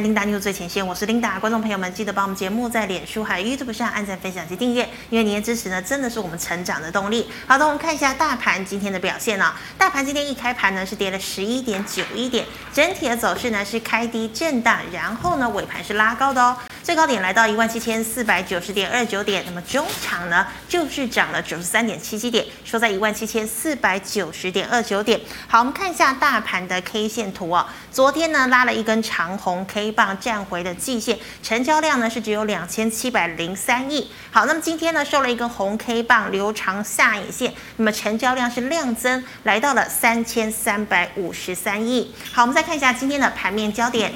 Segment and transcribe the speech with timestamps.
[0.00, 7.30] Linda News 最前线，我是琳达观众朋友们记得把我们节目在脸书还有 YouTube 上按赞、分享及订阅，因为您的支持呢，真的是我们成长的动力。
[7.46, 16.56] 好的，我们看一下大盘今天的表现啊、大盘今天一开盘呢是跌了十一点九一点，整体的走势呢是开低震荡，然后呢尾盘是拉高的哦，
[16.86, 25.20] 最高点来到一万七千四百九十点二九点，那么中场呢就是涨了九十三点七七点，收在一万七千四百九十点二九点。
[25.48, 29.90] 好，我们看一下大盘的 K 线图哦，昨天呢拉了一根长红 K。
[29.90, 34.08] 棒站回的季线，成交量呢是只有两千七百零三亿。
[34.30, 42.14] 好，那么今天呢收了一根红 K 棒，留长下影线，那么成交量是量增，来到了三千三百五十三亿。
[42.32, 44.14] 好，我们再看一下今天的盘面焦点。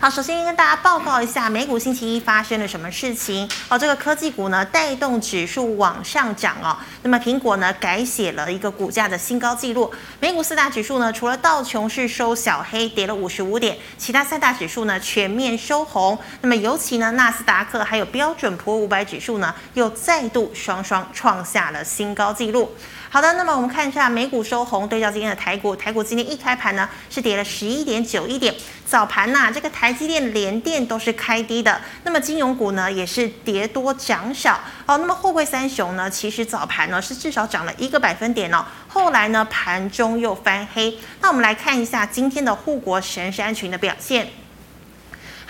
[0.00, 3.76] 好，首先跟大家报告一下美股星期一发生了什么事情哦。
[3.76, 6.78] 这个科技股呢带动指数往上涨哦。
[7.02, 9.92] 那么苹果呢改写了一个股价的新高纪录。
[10.20, 16.16] 美股四大指数呢，除了道琼是收小黑，跌了五十五点，其他三大指数呢全面收红。
[16.42, 22.72] 那么尤其呢纳斯达克还有标准普五百指数呢又再度双双创下了新高纪录。
[23.10, 28.54] 好的，那么我们看一下美股收红，对照今天的台股，台股今天一开盘呢是跌了十一点九一点。
[28.84, 34.60] 早盘呐、啊，这个台积电、联电都是开低的，那么金融股呢也是跌多涨少。
[34.84, 40.98] 哦，那么货柜三雄呢，其实早盘呢是至少涨了一个百分点哦，后来呢盘中又翻黑。
[41.22, 44.28] 那我们来看一下今天的护国神山群的表现。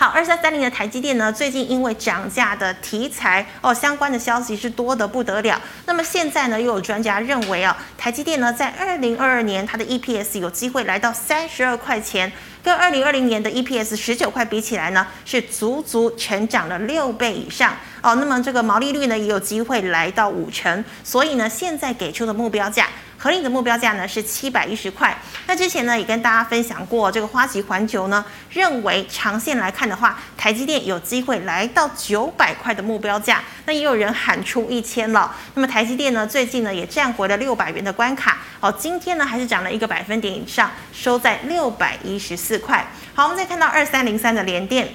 [0.01, 5.61] 好，二三三零的台积电呢，最近因为涨价的题材哦，相关的消息是多得不得了。
[5.87, 12.31] 那么现在呢，又有专家认为啊，台积电呢，在二零二二年它的 EPS 有机会来到三十二块钱，
[12.63, 18.15] 跟二零二零年的 EPS 十九块比起来呢，是足足成长了六倍以上哦。
[18.15, 20.85] 那么这个毛利率呢，也有机会来到五成。
[21.03, 22.87] 所以呢，现在给出的目标价。
[23.19, 25.17] 合理的目标价呢是七百一十块。
[25.47, 33.43] 那之前呢也跟大家分享过，这个花旗环球呢认为长线来看的话，台积电有机会来到九百块的目标价。
[33.67, 35.35] 那也有人喊出一千了。
[35.55, 38.39] 那么台积电呢最近呢也站回了六百元的关卡。
[38.61, 42.87] 好，今天呢还是涨了一个百分点以上，收在六百一十四块。
[43.15, 44.89] 好，我们再看到二三零三的联电。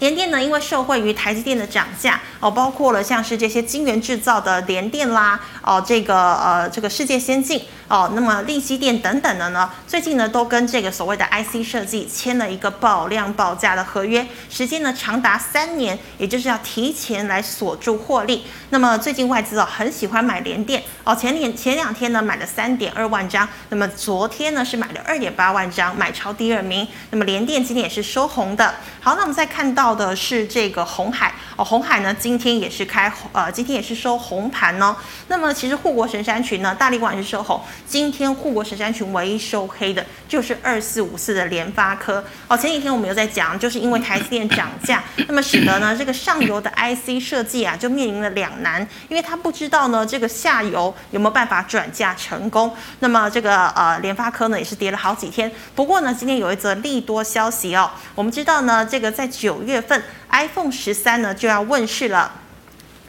[0.00, 7.62] 联电呢，因为受惠于台积电的涨价哦，包括了像是这些晶圆制造的联电啦，哦，这个呃，这个世界先进。
[7.86, 18.44] 哦，那么力积电等等的呢，最近呢都跟这个所谓的 IC 设计签了一个保量保价的合约，时间呢长达三年，也就是要提前来锁住获利。
[18.68, 26.86] 那么最近外资哦很喜欢买联电哦，前两前两天呢买了三点二万张，那么昨天呢是买了二点八万张，买超第二名。
[27.10, 28.76] 那么联电今天也是收红的。
[29.00, 34.94] 好，那我们再看到的是这个红海哦，红海呢今天也是开呃今天也是收红盘哦。
[35.28, 37.60] 那么其实护国神山群呢，大力光也是收红。
[37.86, 42.56] 今天护国神山群唯一收黑的就是二四五四的联发科哦。
[42.56, 52.74] 前几天我们有在讲，就是因为台积电涨价， 那么使得呢这个上游的 IC 设计啊就面临了两难，因为他不知道呢这个下游有没有办法转嫁成功。
[53.00, 62.32] 那么这个呃联发科呢也是跌了好几天，不过呢今天有一则利多消息哦，我们知道呢这个在九月份 iPhone 十三呢就要问世了。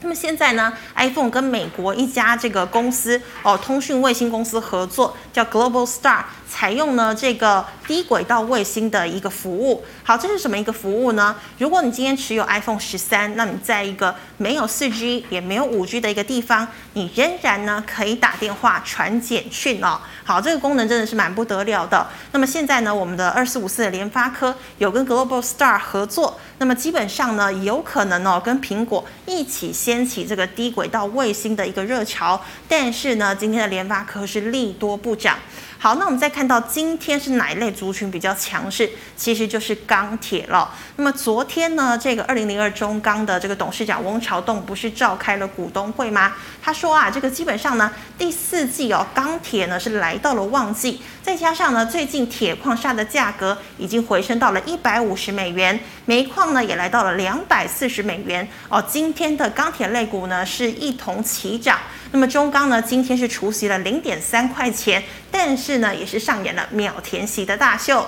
[0.01, 6.23] 那么现在呢，iPhone 跟美国一家这个公司哦，通讯卫星公司合作，叫 Global Star。
[6.51, 11.33] 采用呢这个低轨道卫星的一个服务，好，这是什么一个服务呢？
[11.57, 20.01] 如果你今天持有 iPhone 十三，那你在一个没有四 G 也没有五 G 的一个地方，你仍然呢可以打电话传简讯哦。
[20.25, 22.05] 好，这个功能真的是蛮不得了的。
[22.33, 32.41] 那么现在呢，我们的二四五四的联发科有跟 Global Star 合作，那么基本上呢有可能哦跟苹果一起掀起这个低轨道卫星的一个热潮。
[32.67, 35.37] 但是呢，今天的联发科是利多不涨。
[35.83, 38.87] 好，那我们再看到今天是哪一类族群比较强势？
[39.17, 40.71] 其实就是钢铁了。
[40.97, 46.33] 那么昨天呢，这个二零零二中钢的这个董事长翁朝栋不是召开了股东会吗？
[46.61, 58.79] 他说啊，这个基本上呢，第四季哦，钢铁呢是来到了旺季，再加上呢，最近铁矿砂的价格已经回升到了一百五十美元，煤矿呢也来到了两百四十美元哦。
[58.87, 61.79] 今天的钢铁类股呢是一同齐涨。
[62.13, 68.05] 那么中钢呢，今天是除息了零点三块钱，但是呢，也是上演了秒填息的大秀。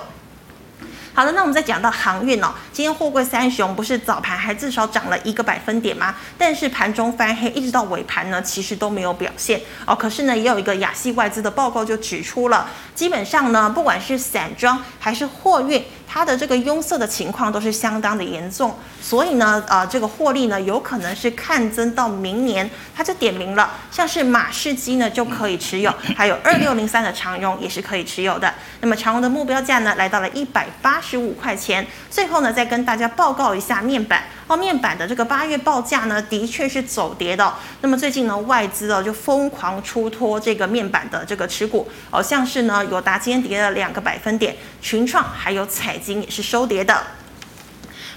[1.14, 6.16] 好的，那我们再讲到航运哦，今天货柜三雄不是早盘还至少涨了一个百分点吗？
[6.36, 9.94] 但是盘中翻黑，一直到尾盘呢，其实都没有表现哦。
[9.94, 15.82] 可是呢，也有一个亚系外资的报告就指出了，基本上呢，不管是散装还是货运。
[16.14, 18.72] 它的这个拥塞的情况都是相当的严重，
[19.02, 22.70] 所以呢，呃，这个获利呢有可能是看增到明年。
[22.94, 28.54] 它就点名了，像是马士基呢就可以持有， 还有二六零三的长荣也是可以持有的。
[28.80, 31.84] 那么长荣的目标价呢来到了一百八十五块钱。
[32.08, 37.54] 最后呢，再跟大家报告一下面板哦，面板的这个八月报价呢的确是走跌的。
[37.80, 47.02] 那么最近呢，外资哦就疯狂出脱这个面板的这个持股，哦，像是呢友达今天跌了两个百分点，群创还有彩晶也是收跌的。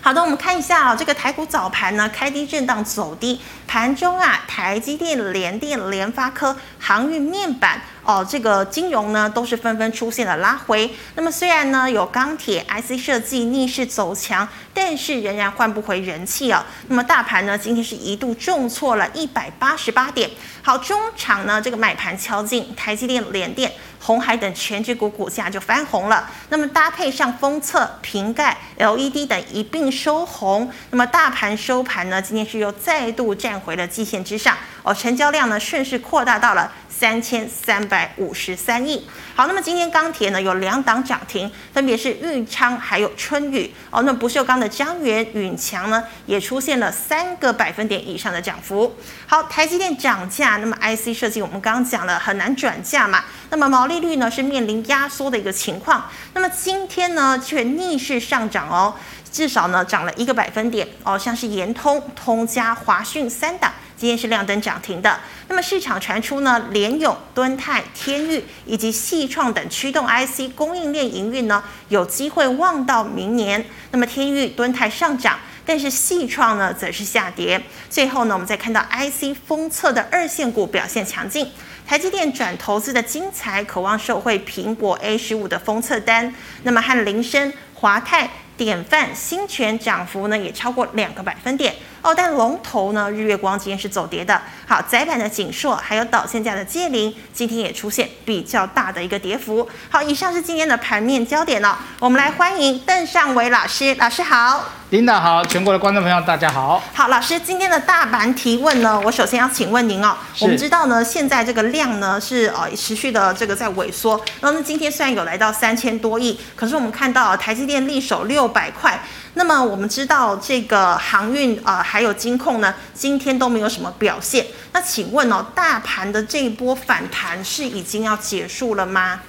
[0.01, 7.81] 好的，我们看一下啊、哦，这个台股早盘呢开低震荡走低，盘中啊台积电、联电、联发科、航运、面板。
[8.07, 10.89] 哦，这个金融呢都是纷纷出现了拉回。
[11.15, 16.65] 那么虽然呢有钢铁、IC 设计逆势走强，但是仍然换不回人气啊。
[16.87, 20.29] 那么大盘呢今天是一度重挫了一百八十八点。
[20.61, 23.69] 好，中场呢这个买盘敲进，台积电、联电、
[23.99, 26.29] 红海等全值股股价就翻红了。
[26.47, 30.71] 那么搭配上封测、瓶盖、LED 等一并收红。
[30.91, 34.55] 那么大盘收盘呢今天是又再度站回了季线之上。
[34.83, 36.71] 哦，成交量呢顺势扩大到了。
[36.97, 39.07] 三千三百五十三亿。
[39.35, 43.71] 好，那么今天钢铁呢有两档涨停，分别是豫昌还有春雨。
[43.91, 48.95] 哦，那不锈钢的江源、允强呢也出现了三个百分点以上的涨幅。
[49.27, 56.09] 好，台积电涨价，那么 IC 设计我们刚刚讲了很难转价嘛，那么毛利率呢是面临压缩的一个情况。
[56.33, 58.95] 那么今天呢却逆势上涨哦，
[59.31, 63.71] 至少呢涨了一个百分点哦，像是延通、通家、华讯三档。
[63.97, 65.19] 今天是亮灯涨停的。
[65.47, 73.65] 那么市场传出呢，联咏、敦泰、天钰以及矽创等驱动 IC 供应链营运呢，有机会望到明年。
[73.91, 77.59] 那么天钰、敦泰上涨，但是矽创呢则是下跌。
[77.89, 81.49] 最后呢，我们再看到 IC 封测的二线股表现强劲，
[81.87, 86.31] 台积电转投资的精彩渴望受惠苹果 A 十五的封测单。
[86.61, 91.73] 那么和菱生、华泰、典范、新全涨幅呢也超过两个百分点。
[92.07, 94.41] 哦，但龙头呢，日月光今天是走跌的。
[94.65, 99.67] 好，窄板的景硕，还有导线架的界霖，今天也出现比较大的一个跌幅。
[99.89, 101.75] 好，以上是今天的盘面焦点哦。
[101.99, 104.63] 我们来欢迎邓尚伟老师，老师好。
[104.91, 106.81] 领导好，全国的观众朋友大家好。
[106.93, 110.15] 好，老师，今天的大盘提问呢，我首先要请问您哦。
[110.39, 114.23] 我们知道呢，现在这个量呢是呃持续的这个在萎缩。
[114.39, 118.97] 那么，今天虽然有来到三千多亿，可是我们看到台积电力守六百块。
[119.33, 124.45] 那么我们知道这个航运啊、呃，还有金控呢，今天都没有什么表现。
[124.73, 129.19] 那请问哦，大盘的这一波反弹是已经要结束了吗？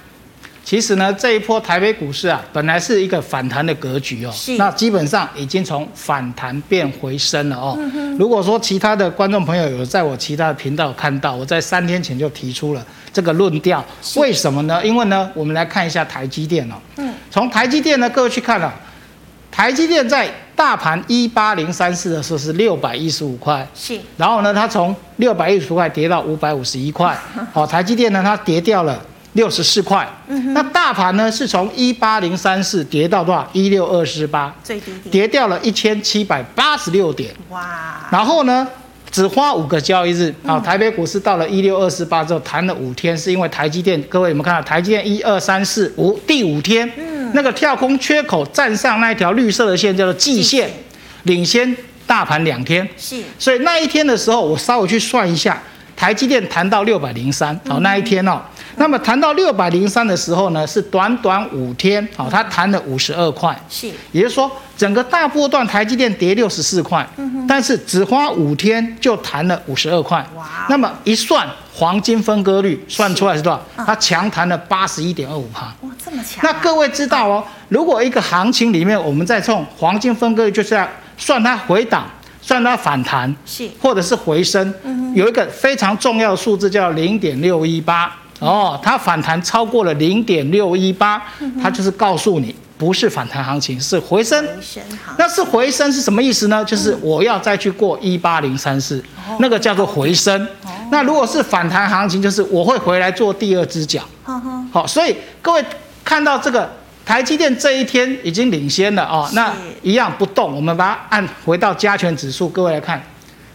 [0.63, 7.75] 其实呢，这一波台北股市啊，本来是一个反弹的格局哦，那基本上已经从反弹变回升了哦。
[7.79, 13.83] 嗯、哼如果说其他的观众朋友有在我其他的频道看到，我在三天前就提出了这个论调，
[14.17, 14.85] 为什么呢？
[14.85, 16.75] 因为呢，我们来看一下台积电哦。
[16.97, 18.71] 嗯，从台积电呢，各位去看啊。
[19.59, 20.25] 台积电在
[20.55, 27.13] 大盘一八零三四的时候是六百一十五块，是，然后呢，它从六百一十五块跌到五百五十一块，
[27.51, 28.97] 好，台积电呢，它跌掉了
[29.33, 30.07] 六十四块，
[30.53, 33.45] 那大盘呢是从一八零三四跌到多少？
[33.51, 38.65] 一六二四八，最低点，跌掉了一千七百八十六点，哇，然后呢，
[39.11, 44.61] 只花五个交易日，啊，台北股市到了一六二四八之后弹了五天，是因为台积电，各位有没有看到？
[44.61, 46.89] 台积电一二三四五第五天？
[47.33, 50.69] 那个跳空缺口站上那一条绿色的线叫做季线，
[51.23, 52.87] 领先大盘两天。
[52.97, 55.61] 是，所以那一天的时候，我稍微去算一下，
[55.95, 58.41] 台积电谈到六百零三，好，那一天哦，
[58.79, 63.55] 那么谈到六百零三的时候呢，是短短五天，好，它弹了五十二块。
[63.69, 67.07] 是，也就是说，整个大波段台积电跌六十四块，
[67.47, 70.25] 但是只花五天就弹了五十二块。
[70.35, 71.47] 哇，那么一算。
[71.71, 73.85] 黄金分割率算出来是多少？
[73.85, 75.67] 它强弹了八十一点二五趴。
[75.79, 76.43] 哇，这么强！
[76.43, 80.85] 那各位知道哦，如果一个行情里面，我们再从黄金分割率，就是要
[81.17, 82.05] 算它回档，
[82.41, 84.73] 算它反弹，是或者是回升，
[85.15, 91.21] 有一个非常重要的数字叫零点六一八哦，它反弹超过了零点六一八，
[91.61, 92.55] 它就是告诉你。
[92.79, 94.41] 不是反弹行情，是回升。
[94.47, 94.81] 回升
[95.17, 96.63] 那是回升是什么意思呢？
[96.63, 99.03] 就是我要再去过一八零三四，
[99.39, 100.41] 那个叫做回升。
[100.63, 104.01] 哦、那如果是反弹行情，就是我会回来做第二只脚。
[104.23, 104.41] 哦、
[104.71, 105.65] 好，所以各位
[106.05, 106.71] 看到这个
[107.05, 110.55] 台积电这一天已经领先了啊，那一样不动。
[110.55, 113.03] 我们把它按回到加权指数，各位来看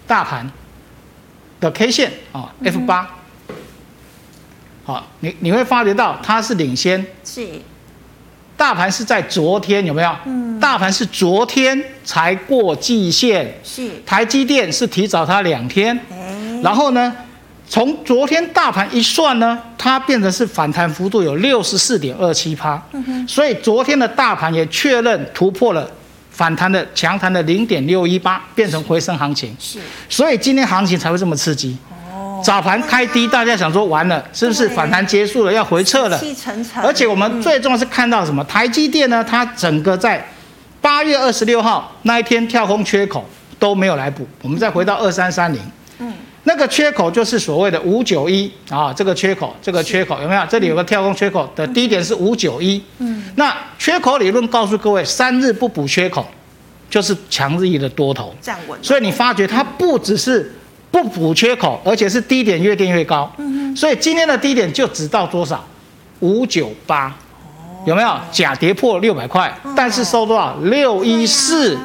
[0.07, 0.47] 大盘
[1.61, 3.09] 的 K 线啊，F 八。
[4.85, 7.05] 好，你你会发觉到它是领先。
[7.25, 7.49] 是。
[8.57, 10.17] 大盘是在昨天有没有？
[10.27, 17.13] 嗯，大盘是昨天才过季线，是台积电是提早它两天，欸、然后呢，
[17.69, 22.81] 从昨天大盘一算呢，它变成是反弹幅度有六十四点二七趴，
[23.27, 25.91] 所以昨天的大盘也确认突破了
[26.31, 29.55] 反弹的强弹的零点六一八，变成回升行情。
[29.59, 31.77] 是，所以今天行情才会这么刺激。
[32.45, 36.21] 哦，早盘开低，大家想说完了，是不是反弹结束了，要回撤了？
[36.83, 38.45] 而且我们最重要是看到什么？
[38.45, 40.25] 台积电呢，它整个在
[40.81, 43.25] 八月二十六号那一天跳空缺口
[43.59, 44.27] 都没有来补。
[44.43, 45.61] 我们再回到二三三零。
[45.99, 46.13] 嗯
[46.47, 50.45] 那个缺口就是所谓的五九一啊，这个缺口，这个缺口有没有？
[50.47, 52.83] 这里有个跳空缺口的低点是五九一。
[52.99, 56.27] 嗯，那缺口理论告诉各位，三日不补缺口，
[56.91, 58.79] 就是强力的多头站稳。
[58.83, 60.55] 所以你发觉它不只是
[60.95, 63.29] 不补缺口，而且是低点越垫越高。
[63.39, 65.65] 嗯，所以今天的低点就只到多少？
[66.21, 67.13] 五九八，
[67.85, 68.17] 有没有？
[68.31, 70.55] 假跌破六百块，但是收多少？
[70.63, 71.77] 六一四。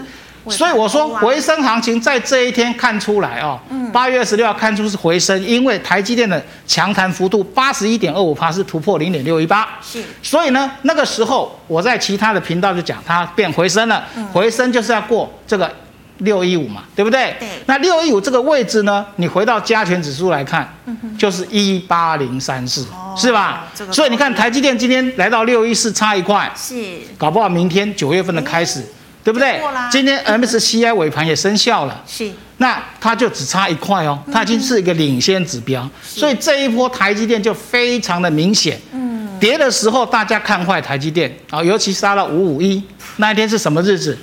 [0.48, 3.60] 所以我说回升行情在这一天看出来哦，
[3.92, 15.72] 八月二十六号看出是回升，因为台积电的强弹幅度八十一点二五趴是突破零点六一八，是，所以呢那个时候我在其他的频道就讲它变回升了，回升就是要过这个
[16.20, 17.36] 六一五嘛，对不对？
[17.40, 17.50] 对。
[17.66, 20.74] 那六一五这个位置呢，你回到加权指数来看，
[21.18, 22.86] 就是一八零三四，
[23.18, 23.68] 是吧？
[23.92, 26.76] 所以你看台积电今天来到六一四差一块，是，
[27.18, 28.84] 搞不好明天九月份的开始。
[29.22, 29.60] 对不对？
[29.92, 38.80] 今天 MSCI 尾盘也生效了，是，那它就只差一块哦，它已经是一个领先指标，所以这一波台积电就非常的明显。
[38.94, 42.82] 嗯，跌的时候大家看坏台积电啊，尤其杀到五五一
[43.18, 44.18] 那一天是什么日子？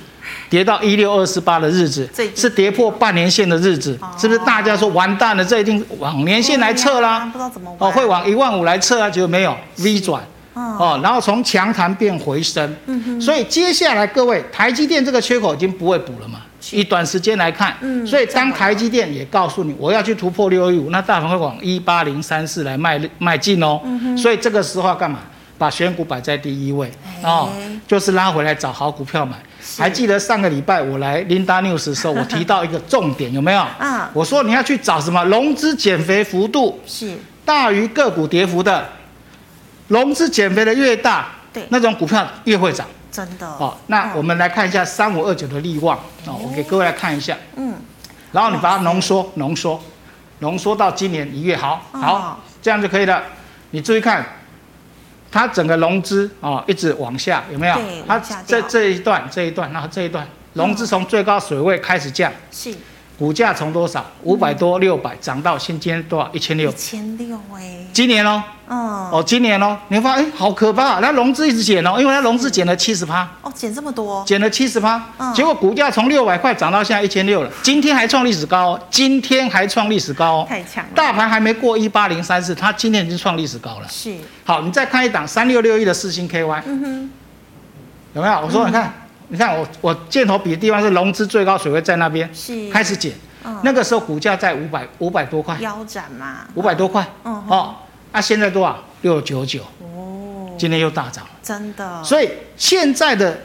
[0.49, 4.39] 跌到一六二四八的日子，是跌破半年线的日子，是不是？
[4.39, 10.23] 大家说完蛋了，这一定往年线来测啦，不知道怎么哦，会往一万五来测啊，结果没有 V 转。
[10.53, 12.75] 哦，然后从强弹变回升，
[13.21, 16.39] 所以接下来各位，台积电这个缺口已经不会补了嘛？
[16.71, 23.79] 一短时间来看，嗯，所以当台积电也告诉你我要去突破六一五，那大盘会往一八零三四来迈迈进哦，
[24.17, 25.19] 所以这个时候要干嘛？
[25.59, 26.91] 把选股摆在第一位。
[27.23, 27.49] 哦，
[27.87, 29.37] 就是拉回来找好股票买。
[29.77, 33.59] 还记得上个礼拜我来 Linda News 的时候，我提到一个重点有没有？
[33.79, 35.23] 啊，我说你要去找什么？
[35.25, 36.79] 融资减肥幅度。
[36.85, 37.17] 是。
[37.43, 38.87] 大于个股跌幅的。
[39.87, 43.47] 融资减肥的越大，对，那种股票越会涨，真的。
[43.47, 47.73] 哦，那我们来看一下三五二九的利旺，哦，我给各位来看一下，嗯，
[48.33, 49.81] 然后你把它浓缩，浓缩，
[50.39, 53.23] 浓缩到今年一月，好，好，这样就可以了。
[53.71, 54.25] 你注意看，
[55.31, 57.75] 它整个融资啊，一直往下，有没有？
[58.07, 62.73] 它这这一段，这一段，然后这一段，融资从最高水位开始降，是。
[63.17, 66.69] 股价从多少五百多六百涨到现今多少一千六？
[66.69, 67.85] 一千六哎！
[67.91, 68.77] 今年哦，嗯，
[69.09, 70.99] 哦，今年哦，你会发现哎，好可怕！
[70.99, 80.91] 那融资一直减哦，因为它融资减了七十趴哦，减这么多，减了七十趴，嗯，结果股价从六百块涨到现在一千六了，今天还创历史高哦，今天还创历史高哦，太强了！
[80.93, 83.87] 大盘还没过一八零三四，它今天已经创历史高了。
[83.89, 87.11] 是，好，你再看一档三六六一的四星 KY，嗯哼，
[88.13, 88.41] 有没有？
[88.41, 88.93] 我说你看。
[89.29, 92.69] 你看我我箭头比的地方是融资最高水位在那边，是。
[92.69, 97.75] 开始减，嗯、那个时候股价在五百五百多块，腰斩嘛，五百多块，嗯，哦，
[98.11, 98.77] 那、啊、现在多少？
[99.01, 102.03] 六九九，哦，今天又大涨，真的。
[102.03, 103.37] 所以现在的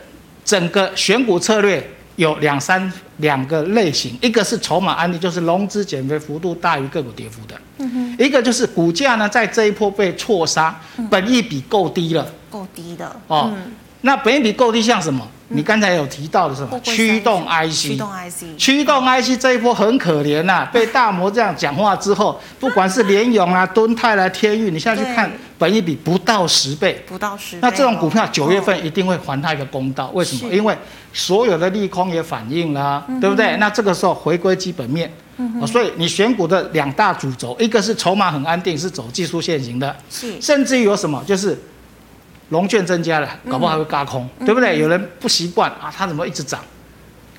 [0.45, 1.87] 整个选股策略
[2.17, 15.29] 有两三两个类型，一个是筹码安定，就是融资减肥幅度大于个股跌幅的，嗯哼，一个就是股价呢在这一波被错杀，嗯、本益比够低了，够低的，哦，嗯、那本益比够低像什么？
[15.53, 16.81] 你刚才有提到的是什么？
[16.81, 27.59] 驱动 IC，驱动 IC，驱动 IC 这一波很可怜呐、啊，被大摩这样讲话之后， 不管是联勇啊、敦泰来、天钰，你现在去看，本益比不到十倍，不到十倍。
[27.63, 30.53] 那这种股票九月份一定会还他一个公道，为什么？
[30.53, 30.77] 因为
[31.13, 33.57] 所有的利空也反映了，对不对？
[33.59, 35.13] 那这个时候回归基本面，
[35.67, 41.23] 所以你选股的两大主轴，一个是筹码很安定，是走技术线型的，是，甚至于有什么？
[41.27, 41.59] 就是。
[42.53, 44.79] 融券增加了，搞不好还会嘎空，嗯、对不对？
[44.79, 46.61] 有人不习惯啊，它怎么一直涨？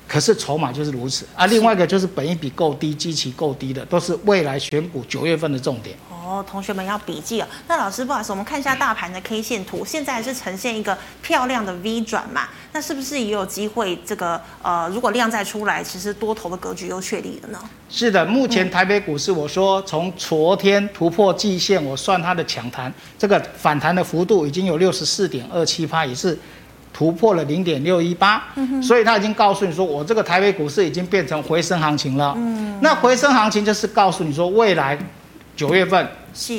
[0.06, 1.46] 可是筹码就是如此啊。
[1.46, 5.96] 另外一个就是本一比够低，基期够低的，都是未来选股九月份的重点。
[6.26, 7.46] 哦，同学们要笔记哦。
[7.68, 12.48] 那老师不好意思，我们看一下大盘的 K 线图，现在是呈现一个漂亮的 V 转嘛？
[12.72, 13.98] 那是不是也有机会？
[14.06, 17.58] 这个呃，如果量再出来，其实多头的格局又确立了呢？
[17.90, 26.38] 是的，目前台北股市，我说从昨天突破季线，我算它的抢弹，这个反弹的幅度已经有六十四点二七趴，也是。
[26.94, 28.40] 突破了零点六一八，
[28.80, 32.32] 所以他已经告诉你说，我这个台北股市已经变成回升行情了。
[32.36, 34.96] 嗯，那回升行情就是告诉你说，未来
[35.56, 36.54] 九月份是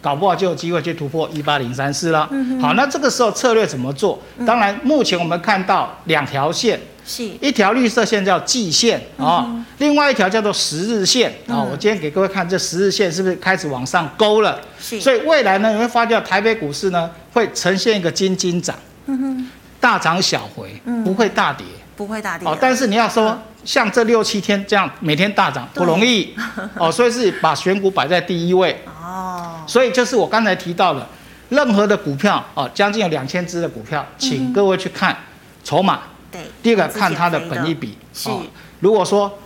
[0.00, 2.28] 搞不好就有机会去突破一八零三四了。
[2.30, 4.22] 嗯、好，那这个时候策略怎么做？
[4.46, 11.68] 当然，目前我们看到两条线，是一条绿色线叫季线啊、嗯，另外一条叫做十日线啊、嗯。
[11.70, 14.60] 我今天给各位看这十日线是不是开始往上勾了？
[14.80, 15.00] 是。
[15.00, 22.46] 所以未来呢，你会发现台北股市呢会呈现一个金金涨，嗯大涨小回，不会大跌，不会大跌。
[22.46, 23.30] 哦，但是你要说。
[23.30, 26.34] 嗯像这六七天这样每天大涨不容易
[26.76, 29.62] 哦， 所以是把选股摆在第一位哦。
[29.66, 31.06] 所以就是我刚才提到的，
[31.50, 35.14] 任何的股票哦，将近有两千只的股票，请各位去看
[35.62, 36.00] 筹码。
[36.32, 37.98] 对，第二个看它的本益比。
[38.14, 38.30] 是。
[38.78, 39.38] 如果说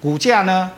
[0.00, 0.68] 股价呢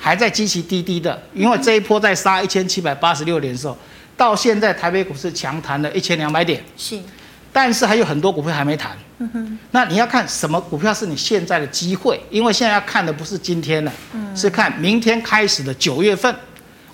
[0.00, 3.76] 还在极其低低的，因为这一波在杀一千七百八十六点的时候，
[4.16, 6.64] 到现在台北股市强弹了一千两百点。
[6.78, 6.98] 是。
[7.52, 12.20] 但是还有很多股票还没谈，嗯哼，那你要看什么股票是你现在的机会？
[12.30, 16.34] 因为现在要看的不是今天了，嗯，是看明天开始的九月份。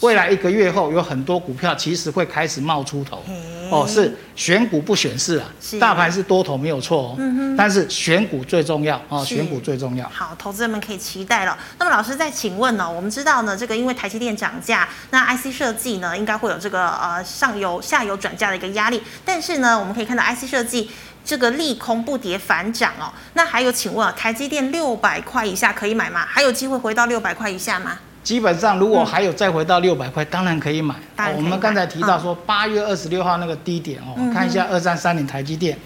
[0.04, 3.24] 未来一个月后，有很多股票其实会开始冒出头，
[3.70, 5.46] 哦，是选股不选市啊，
[5.80, 10.06] 大盘是多头没有错哦，嗯，但是选股最重要哦，选股最重要。
[10.10, 11.56] 好，投资人们可以期待了。
[11.78, 12.90] 那么老师再请问呢？
[12.90, 20.90] 我们知道呢，这个因为台积电涨价，那 IC 设计呢应该会有这个呃上游下游转嫁的一个压力，但是呢，我们可以看到 IC 设计
[21.24, 23.10] 这个利空不跌反涨哦。
[23.32, 26.26] 那还有，请问台积电六百块以下可以买吗？
[26.28, 27.98] 还有机会回到六百块以下吗？
[28.24, 30.94] 基本上，如果还有再回到六百块，当然可以买。
[31.36, 35.78] 我们刚才提到说，八月二十六号那个低点哦，看一下二三三零台积电，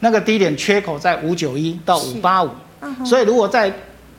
[0.00, 2.50] 那个低点缺口在五九一到五八五，
[3.04, 3.70] 所以如果在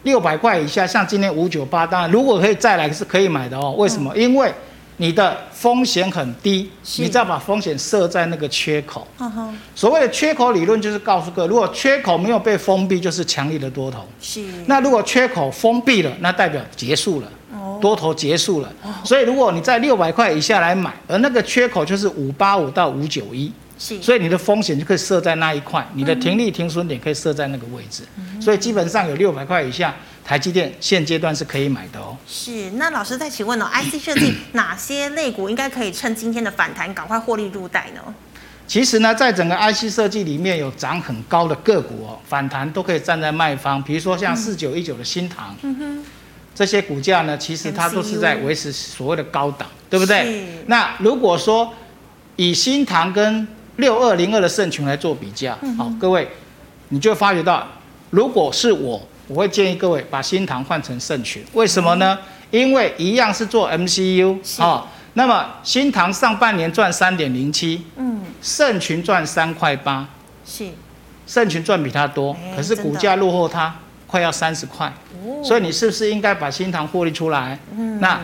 [0.04, 3.74] 六百块以下，像今天五九八，当然如果可以再来是可以买的哦。
[3.76, 4.16] 为什么？
[4.16, 4.54] 因为
[4.98, 9.08] 你的风险很低，你只要把风险设在那个缺口。
[9.74, 14.06] 所谓的缺口理论就是告诉各位，如果缺口没有被封闭，就是强力的多头。
[14.22, 14.44] 是。
[14.66, 17.28] 那如果缺口封闭了，那代表结束了。
[17.80, 18.74] 多头结束了，
[19.04, 28.02] 所以如果你在六百块以下来买，而那个缺口就是五八五到五九一，所以你的风险就可以设在那一块，你的停利停损点可以设在那个位置，
[28.42, 29.94] 所以基本上有六百块以下，
[30.28, 32.18] 台积电现阶段是可以买的哦。
[32.28, 38.02] 是，那老师再请问哦， IC 设计哪些类股应该可以趁今天的反弹赶快获利入袋呢？
[38.68, 45.56] 其实呢，在整个 IC 设计里面有涨很高的个股哦，反弹都可以站在卖方，比如说像四九一九的新塘。
[45.62, 46.06] 嗯哼。
[46.54, 50.64] 这些股价呢，其实它都是在维持所谓的高档，对不对？
[50.66, 51.72] 那如果说
[52.36, 56.28] 以新塘跟六二零二的盛群来做比较，好，各位，
[56.90, 57.66] 你就发觉到，
[58.10, 62.18] 如果是我，我会建议各位把新塘换成盛群，为什么呢？
[62.52, 70.08] 因为一样是做 MCU 啊，那么新塘上半年赚三点零七，嗯，盛群赚三块八，
[70.46, 70.70] 是，
[71.26, 73.76] 盛群赚比它多，可是股价落后它。
[74.10, 74.90] 快要三十块，
[75.44, 77.60] 所以你是不是应该把新塘获利出来？
[77.76, 78.18] 嗯、那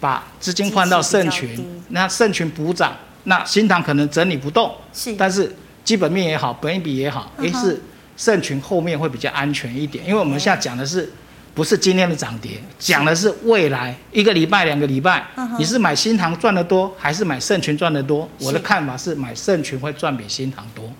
[0.00, 5.54] 把资金换到盛群，那盛群补涨，那新塘可能整理不动，是，但是
[5.84, 7.82] 基本面也好，本益比也好，也、嗯、是
[8.18, 11.10] 盛群后面会比较安全一点，因为我们现在讲的是
[11.54, 15.24] 不是今天的涨跌，讲的是未来一个礼拜、两个礼拜，
[15.56, 18.28] 你是买新塘赚得多，还是买圣群赚得多？
[18.40, 20.92] 我的看法是买圣群会赚比新塘多。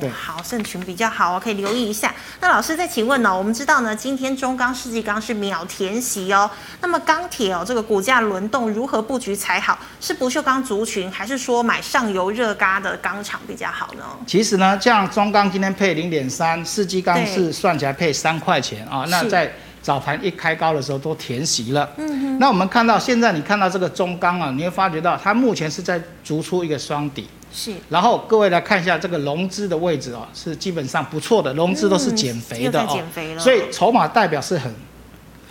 [0.00, 2.14] 对，好，盛群比较好哦，可以留意一下。
[2.40, 3.36] 那老师再请问呢？
[3.36, 6.50] 我们知道呢，今天中钢、世纪钢是秒填息哦。
[6.80, 9.78] 那么钢铁哦，这个股价轮动如何布局才好？
[10.00, 14.04] 是不锈钢族群，还是说买上游热轧的钢厂比较好呢？
[14.26, 19.04] 其实呢，像中钢今天配零点三，世纪钢是算起来配三块钱啊。
[19.08, 21.88] 那在早盘一开高的时候都填息了。
[21.96, 22.38] 嗯哼。
[22.38, 27.28] 那我们看到现在，你看到这个中钢啊，你会发觉到它目前是在逐出一个双底。
[27.52, 32.98] 是，然后各位来看一下这个融资的位置哦，是基本上不错的，融资都是减肥的哦，
[33.38, 34.72] 所以筹码代表是很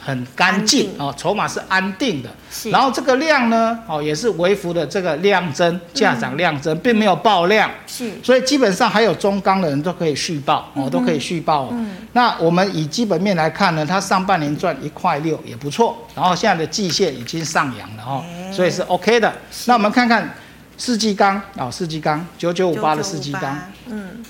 [0.02, 2.30] 很干净哦，筹码是安定的。
[2.72, 7.70] 然后这个量呢，哦也是微幅的这个量增，价涨量增，并没有爆量。
[7.86, 11.68] 是，所以基本上还有中钢的人都可以续报哦，都可以续报。
[11.72, 19.32] 嗯，那我们以基本面来看呢，它上半年赚一块六也不错，然后现在的季线已经上扬了哦，所以是 OK 的。
[19.66, 20.34] 那我们看看。
[20.80, 24.24] 世纪钢啊，世纪钢九九五八的世纪钢，嗯，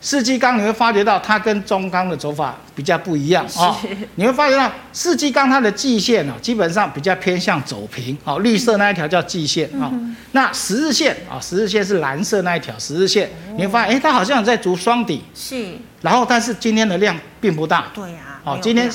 [0.00, 3.78] 世纪钢你会发觉到它跟中钢的走法比较不一样啊，
[4.16, 9.92] 你会发觉到世纪钢它的季线啊，基本上比较偏向走平，哦，绿色那一条叫季线啊，
[10.32, 18.90] 那十日线啊，十日线是蓝色那一条十日线，你会发现哎，它好像在逐双底，是，然后但是今天的量并不大，对呀，哦，今天。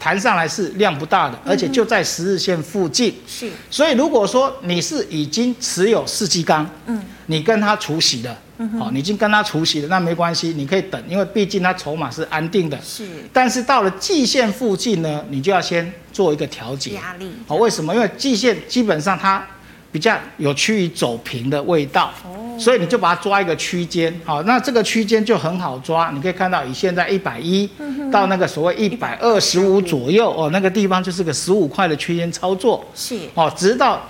[0.00, 3.14] 弹上来是量不大的，而且就在十日线附近。
[3.26, 12.80] 是，所以如果说你是已经持有四季钢，嗯，你跟他除息了，嗯，好，你已经跟他除息了，那没关系，你可以等，因为毕竟它筹码是安定的。
[12.82, 16.94] 是，但是到了季线附近呢，你就要先做一个调节。
[16.94, 17.30] 压力。
[17.46, 17.94] 好，为什么？
[17.94, 19.46] 因为季线基本上它
[19.92, 27.68] 比较有趋于走平的味道，哦，所以你就把它抓一个区间，好，那这个区间就很好抓，你可以看到以现在一百一
[28.12, 34.00] 到那个所谓一百二十五左右，哦，那个地方就是个十五块的区间操作，是，哦，直到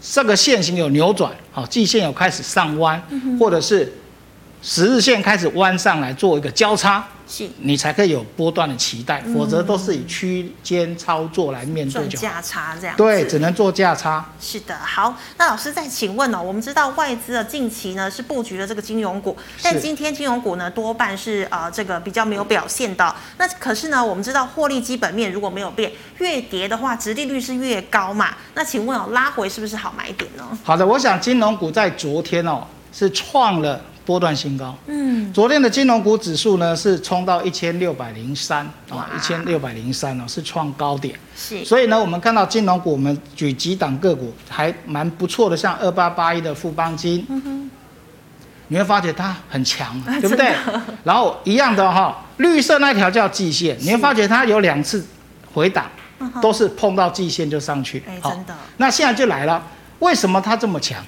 [0.00, 3.02] 这个线型有扭转，好，季线有开始上弯，
[3.38, 3.92] 或者是
[4.62, 7.06] 十日线开始弯上来做一个交叉。
[7.30, 12.18] 是你才可以有波段的期待，否则都是以区间操作来面对就。
[12.18, 12.96] 价差这样。
[12.96, 14.24] 对，只能做价差。
[14.40, 23.14] 是的，好，那老师再请问哦，我们知道外资的近期呢是布局了这个金融股，但今天金融股呢多半是呃这个比较没有表现的。
[23.36, 28.34] 那可是呢，我们知道获利基本面如果没有变，越跌的话，殖利率是越高嘛？
[28.54, 30.58] 那请问哦，拉回是不是好买点呢？
[30.64, 33.78] 好的，我想金融股在昨天哦是创了。
[34.08, 47.70] 波段新高，嗯，昨天的金融股指数呢是冲到一千六百零三啊，一千六百零三哦，是创高点，是，所以呢，我们看到金融股，我们举几档个股还蛮不错的，像二八八一的富邦金，嗯哼，
[48.68, 50.54] 你会发觉它很强，对不对？
[51.04, 55.04] 然后一样的哈，绿色那条叫季线，你会发觉它有两次
[55.52, 55.84] 回档，
[56.40, 58.54] 都是碰到季线就上去，哎，真的。
[58.78, 59.62] 那现在就来了，
[59.98, 61.04] 为什么它这么强？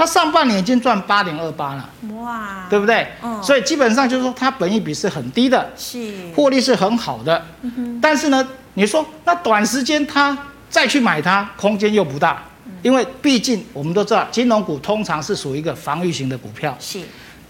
[0.00, 3.06] 嗯，它上半年已经赚八点二八了，哇，对不对？
[3.22, 7.44] 嗯，所以基本上就是说它本益比是很低的，是获利是很好的。
[7.60, 10.36] 嗯，但是呢，你说那短时间它
[10.70, 12.42] 再去买它，空间又不大，
[12.82, 17.00] 因为毕竟我们都知道，金融股通常是属于一个防御型的股票，是。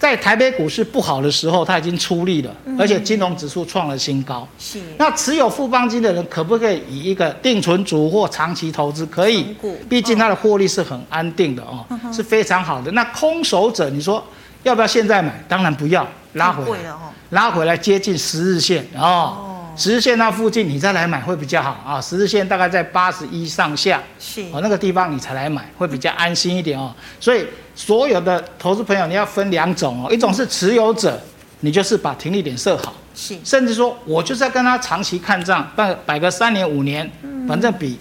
[0.01, 4.49] 在台北股市不好的时候，它已经出力了，而且金融指数创了新高。
[4.59, 9.05] 是，那持有富邦金的人可不可以以一个定存族或长期投资？
[9.05, 9.55] 可以，
[9.91, 12.91] 毕竟它的获利是很安定的哦，是非常好的。
[12.93, 14.25] 那空手者，你说
[14.63, 15.45] 要不要现在买？
[15.47, 16.91] 当然不要，拉回来，
[17.29, 19.50] 拉回来接近十日线哦。
[19.81, 21.99] 十日线那附近，你再来买会比较好啊。
[21.99, 26.95] 十日线大概在八十一上下，是哦，那个地方你才来买会比较安心一点哦。
[27.19, 31.19] 所以所有的投资朋友，你要分两种哦，一种是持有者，
[31.61, 37.11] 你就是把停利点设好，是，甚至说我就是要跟他长期看账，办摆个三年五年，
[37.49, 37.99] 反正比。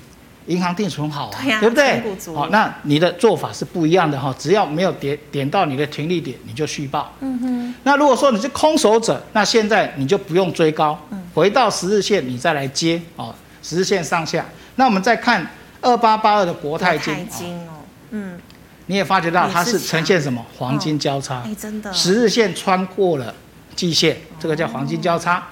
[0.50, 2.34] 银行定存好啊，对，啊对不对？
[2.34, 7.14] 好，那你的做法是不一样的哈，只要没有点点到你的停利点，你就续报。
[7.20, 7.76] 嗯哼。
[7.84, 11.00] 那如果说你是空手者，那现在你就不用追高，
[11.36, 14.44] 回到十日线你再来接哦，十日线上下。
[14.76, 15.46] 那我们再看
[15.82, 17.72] 二八八二的国泰金，国泰金哦，
[18.10, 18.40] 嗯，
[18.88, 21.44] 你也发觉到它是呈现什么黄金交叉？
[21.46, 23.32] 哎，真的，十日线穿过了
[23.76, 25.44] 季线，这个叫黄金交叉。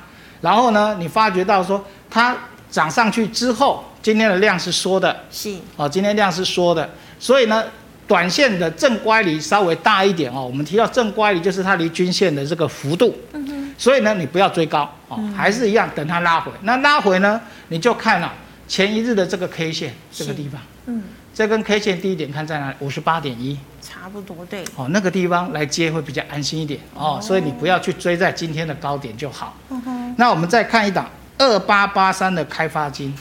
[0.41, 2.36] 然后呢，你发觉到说它
[2.71, 3.83] 涨上去之后。
[4.01, 7.63] 今天的量是缩的，是哦，今天量是缩的，所以呢，
[8.07, 10.45] 短线的正乖离稍微大一点哦。
[10.45, 16.51] 我们提到正乖离，就是它离均线的这个幅度，嗯哼，所以呢，你不要追高哦，还是一样等它拉回。
[16.62, 18.33] 那拉回呢，你就看了
[18.67, 22.75] 前一日的这个 K 线这个地方，嗯，这根 K 线低点看在哪里？
[22.79, 24.63] 五十八点一，差不多对。
[24.77, 29.57] 哦，那个地方来接会比较安心一点哦，所以你不要去追在今天的高点就好。
[29.69, 33.13] 嗯哼，那我们再看一档二八八三的开发金。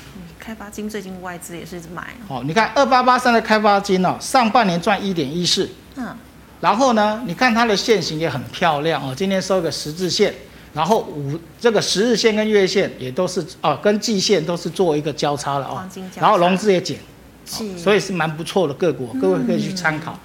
[0.47, 6.17] 开发金最近外资也是买哦，你看二八八三的开发金哦，上半年赚一点一四，嗯，
[6.61, 10.33] 然后呢，你看它的线型也很漂亮哦，今天收个十字线，
[10.73, 16.97] 然后五这个十日线跟月线也都是哦，跟季线都是做一个交叉了哦，然后融资也减，
[17.45, 20.17] 是，所以是蛮不错的个股，各位可以去参考。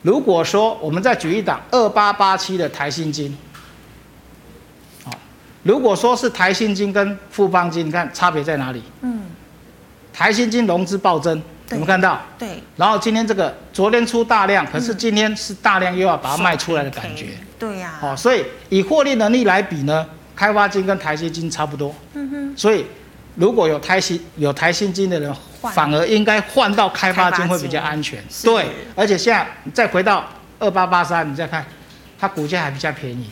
[0.00, 3.36] 如果说我们再举一档二八八七的台新金。
[5.62, 8.80] 如果说是台新金跟富邦金，你看差别在哪里？
[9.00, 9.15] 嗯，
[10.16, 11.36] 台新金融资暴增，
[11.72, 12.18] 有没有看到？
[12.38, 12.48] 对。
[12.74, 17.26] 然后今天这个昨天出大量，可是今天是大量又要把它卖出来的感觉。
[17.58, 17.98] 对呀。
[18.00, 21.94] 哦，所以以获利能力来比呢，开发金跟台新金差不多。
[22.14, 22.56] 嗯哼。
[22.56, 22.86] 所以
[23.34, 28.18] 如果有台新有台新金的人，反而应该换到开发金会比较安全。
[28.42, 28.64] 对。
[28.94, 30.24] 而且现在再回到
[30.58, 31.62] 二八八三，你再看，
[32.18, 33.28] 它股价还比较便宜。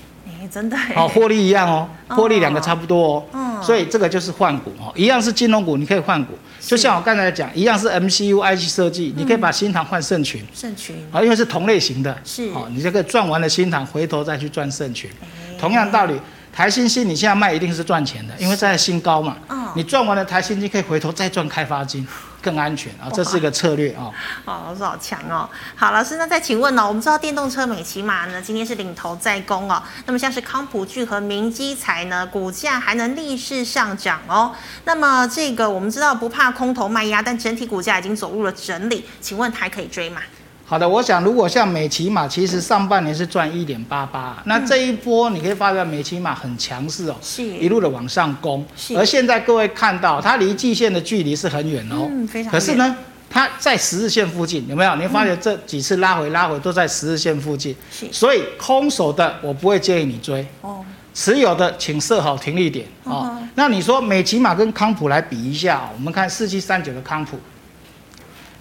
[0.53, 12.45] 真的好，获利一样哦，获利两个差不多哦，嗯，所以这个就是换股哦，一样是金融股，你可以换股，就像我刚才讲，一样是 MCU IC 设计，你可以把新塘换盛群，盛群啊，因为是同类型的，是。
[12.51, 15.11] 哦，你这个赚完了新塘，回头再去赚盛群，
[15.59, 16.19] 同样道理，
[16.53, 19.37] 台新新你现在卖一定是赚钱的，因为在新高嘛，
[19.77, 22.07] 你赚完了台新金可以回头再赚开发金。
[22.45, 24.13] 更安全啊，这是一个策略啊。
[24.45, 25.49] 哦，老师好强哦。
[25.75, 26.87] 好，老师，那再请问呢？
[26.87, 29.83] 我们知道电动车美骑马呢，今天是领头在攻哦。
[30.05, 34.55] 那么像是康普聚和明基材呢，股价还能逆势上涨哦。
[34.85, 40.21] 那么这个我们知道不怕空头卖压，但整体股价已经走入了整理，请问还可以追吗？
[40.67, 48.65] 好的，我想如果像美骑马，其实上半年是赚一点八八，那这一波你可以发现美骑马很强势哦，是一路的往上攻，
[48.97, 52.51] 而现在各位看到它离季线的距离是很远哦，嗯，非常。
[52.51, 52.97] 可是呢，
[53.29, 54.97] 它在十日线附近，有没有？
[54.97, 58.07] 你发觉这几次拉回拉回都在十日线附近，是。
[58.11, 60.47] 所以空手的我不会建议你追。
[60.63, 60.85] 哦。
[61.13, 63.39] 持有的请设好停利点哦。
[63.55, 67.39] 那你说美琪玛跟康普来比一下，我们看四七三九的康普，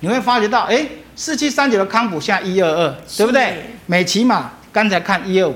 [0.01, 0.85] 你会发觉到，哎，
[1.15, 3.75] 四七三九的康普现在一二二，对不对？
[3.85, 5.55] 美琪玛刚才看一二五，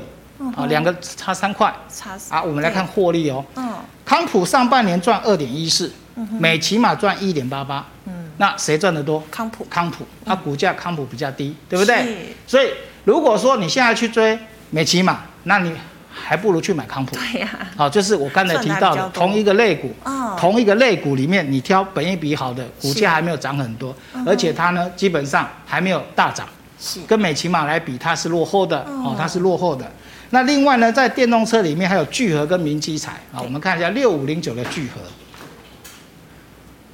[0.56, 1.74] 啊，两个差三块。
[1.92, 3.44] 差啊，我们来看获利哦。
[3.56, 3.74] 嗯。
[4.06, 5.92] 康普上半年赚二点一四，
[6.40, 7.86] 美琪玛赚一点八八。
[8.06, 8.32] 嗯。
[8.38, 9.24] 那谁赚得多？
[9.32, 9.66] 康普。
[9.66, 12.36] 康普，它股价康普比较低，对不对？
[12.46, 12.70] 所以
[13.06, 14.38] 如果说你现在去追
[14.70, 15.74] 美琪玛，那你。
[16.20, 17.16] 还不如去买康普。
[17.16, 17.68] 对呀、啊。
[17.78, 26.48] 好，就是我刚才提到的同一个类股，哦、同一个类股里面，你挑本益比好的，股价还没有涨很多，而且它呢基本上还没有大涨。
[26.80, 27.00] 是。
[27.08, 29.90] 跟美琪马来比，它是落后的哦，它是落后的。
[30.32, 35.02] 那另外呢，在电动车里面还有聚合跟明基材啊，我们看一下六五零九的聚合。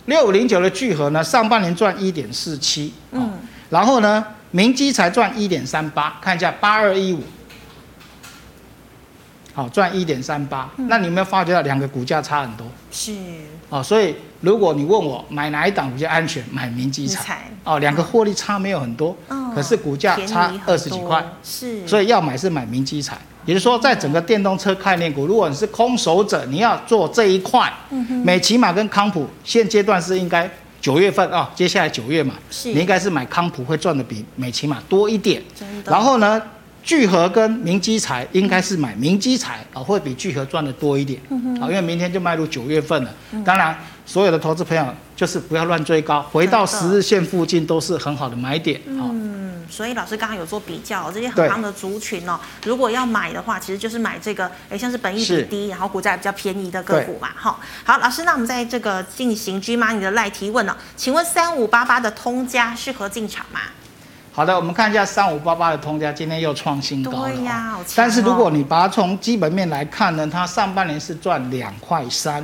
[0.06, 3.32] 六五零九的聚合呢，上半年赚一点四七，嗯，
[3.70, 7.24] 然后呢，明基材赚一点三八，看一下八二一五。
[9.54, 12.66] 好，赚一点三八，那你有没有发觉到两个股价差很多？
[12.92, 13.14] 是，
[13.70, 17.44] 哦，所以如果你问我买哪一档比较安全，买明基彩。
[17.64, 23.18] 哦，两个获利差没有很多，哦、可是股价差二十几块，是，所以要买是买明基彩。
[23.46, 30.50] 也就是说，在整个电动车概念股，如果你是空手者，你要做这一块，嗯哼，美琪玛跟康普现阶段是应该
[30.82, 35.42] 九月份啊、哦，接下来九月嘛，是，你应该是买康普会赚的比美琪玛多一点，
[35.86, 36.42] 然后呢？
[36.84, 41.20] 聚合跟明基材应该是买明基材啊，会比聚合赚的多一点
[41.62, 43.10] 啊，因为明天就迈入九月份了。
[43.46, 48.82] 当然，所有的投资朋友就是不要乱追高，回到十日线附近都是很好的买点。
[48.86, 57.30] 嗯，所以老师刚刚有做比较，这些很棒的族群哦，如果要买的话，其实就是买这个，哎，像是本益比低，然后股价比较便宜的个股嘛。
[57.34, 63.62] 哈，好，老师，那我们在这个进行 G Money 的赖提问呢，请问三五八八的通家适合进场吗？
[64.36, 67.30] 好的，我们看一下三五八八的通家，今天又创新高了。
[67.30, 67.86] 对呀，好哦。
[67.96, 72.44] 但是如果你把它从基本面来看呢，它上半年是赚两块三。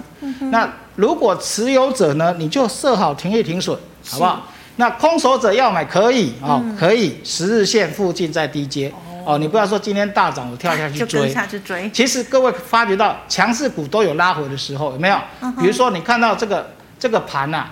[0.51, 3.75] 那如果持有者呢，你就设好停利停损，
[4.07, 4.43] 好不好？
[4.75, 8.93] 那空手者要买可以哦，可以十日线附近再低接
[9.25, 9.39] 哦。
[9.39, 11.89] 你不要说今天大涨我跳下去追，就下去追。
[11.89, 15.17] 其实各位发觉到强势股都有拉回的时候，有没有？
[15.59, 17.65] 比如说你看到这个这个盘呐。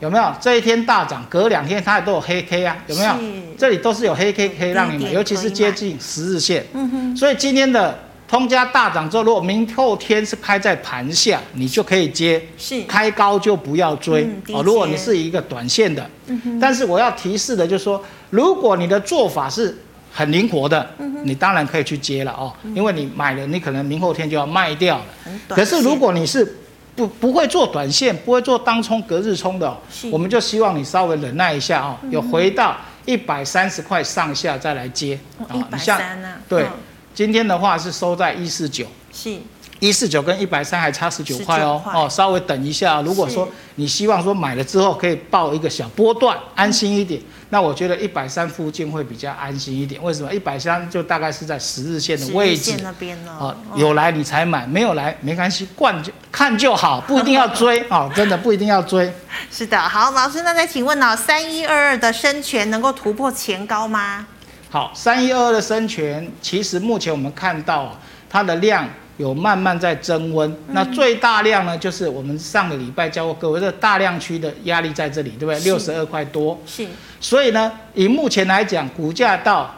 [0.00, 2.76] 有没有这一天大涨，隔两天它也都有黑 K 啊？
[2.86, 3.14] 有没有？
[3.56, 6.64] 这里都是有黑 K 可以让你买，尤其是接近十日线。
[6.74, 7.16] 嗯哼。
[7.16, 12.42] 所以今天的通家大涨之后，如果明后天是开在盘下，你就可以接。
[12.58, 12.82] 是。
[12.82, 14.62] 开高就不要追哦。
[14.62, 16.08] 如果你是一个短线的。
[16.26, 16.60] 嗯哼。
[16.60, 19.78] 但是我要提示的就是说，如果你的做法是
[20.12, 20.86] 很灵活的，
[21.24, 25.04] 你当然可以去接了哦，因为你买了，你可能明后天就要卖掉了。
[25.48, 26.58] 可是如果你是
[26.94, 29.76] 不不会做短线，不会做当冲、隔日冲的、哦，
[30.10, 35.54] 我们就希望你稍微忍耐一下哦，有回到一百三十块上下再来接啊。
[35.54, 36.36] 一百三啊？
[36.48, 36.68] 对，哦、
[37.14, 38.86] 今天的话是收在一四九。
[39.12, 39.36] 是。
[39.80, 43.02] 一四九跟一百三还差十九块哦哦，稍微等一下。
[43.02, 47.20] 如果说你希望说买了之后可以抱一个小波段，安心一点，
[47.52, 50.02] 那我觉得一百三附近会比较安心一点。
[50.02, 50.32] 为什么？
[50.32, 53.54] 一百三就大概是在十日线的位置那边哦。
[53.76, 59.12] 有来你才买，没有来没关系，惯就看就好， 不一定要追啊，真的不一定要追。
[59.52, 64.26] 是的，好，老师，那再请问呢，三一二二的生全能够突破前高吗？
[64.70, 67.98] 好，三一二二的生全，其实目前我们看到
[68.30, 68.88] 它的量。
[69.18, 75.60] 有慢慢在增温，那最大量呢，就是我们上个礼拜教过各位，这大量区的压力在这里，对不对？
[75.60, 76.58] 六十二块多。
[76.66, 76.86] 是。
[77.20, 79.72] 所以呢，以目前来讲，股价到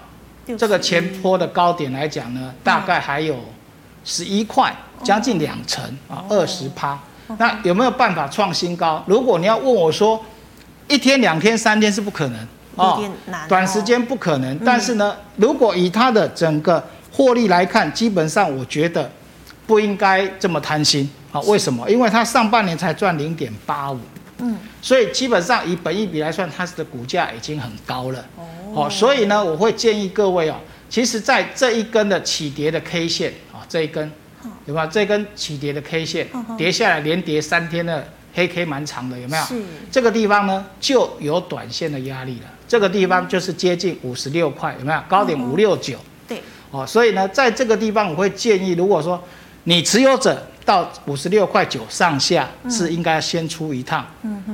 [0.56, 3.36] 这个前坡的高点来讲呢，大概还有
[4.04, 6.96] 十一块，将近两成啊，二十趴。
[7.36, 9.02] 那有没有办法创新高？
[9.06, 10.22] 如果你要问我说，
[10.86, 13.02] 一天、两天、三天是不可能哦，
[13.48, 14.56] 短时间不可能。
[14.64, 19.10] 但是呢，如果以它的整个获利来看，基本上我觉得。
[19.66, 21.40] 不应该这么贪心啊？
[21.42, 21.88] 为什么？
[21.90, 23.98] 因为它上半年才赚零点八五，
[24.38, 28.24] 嗯，所以基本上以本益比来算，它的股价已经很高了。
[28.74, 30.56] 哦，所以呢，我会建议各位哦，
[30.88, 34.10] 其实在这一根的起跌的 K 线啊，这一根，
[34.66, 34.86] 对吧？
[34.86, 36.26] 这根起跌的 K 线
[36.58, 39.44] 跌下来连跌三天的黑 K 蛮长的，有没有？
[39.44, 39.62] 是。
[39.90, 42.50] 这个地方呢就有短线的压力了。
[42.66, 45.00] 这个地方就是接近五十六块，有没有？
[45.08, 45.96] 高点五六九。
[46.26, 46.42] 对。
[46.72, 49.22] 哦，所以呢，在这个地方我会建议，如果说
[49.64, 54.06] 你持有者到五十六块九上下是应该先出一趟，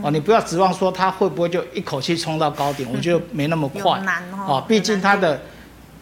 [0.02, 4.00] 哦，你不要指望说它会不会就一口气冲到高点，我觉得没那么 快，
[4.46, 5.40] 哦，毕竟它的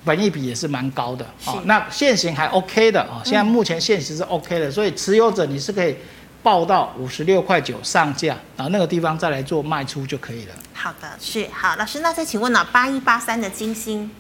[0.05, 5.97] 本益比也是蛮高的，哦，那现行还 OK 的，哦，现在目前现行是 OK 的，所以持有者你是可以
[6.43, 10.55] 报到五十六块九上架，然后那个地方再来做卖出就可以了。
[10.73, 11.47] 好的，是。
[11.53, 14.11] 好，老师，那再请问了，八一八三的金星，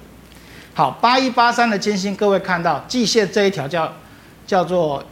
[0.74, 3.90] 好，八一八三的金星，各位看到季线这一条叫
[4.48, 5.04] 叫做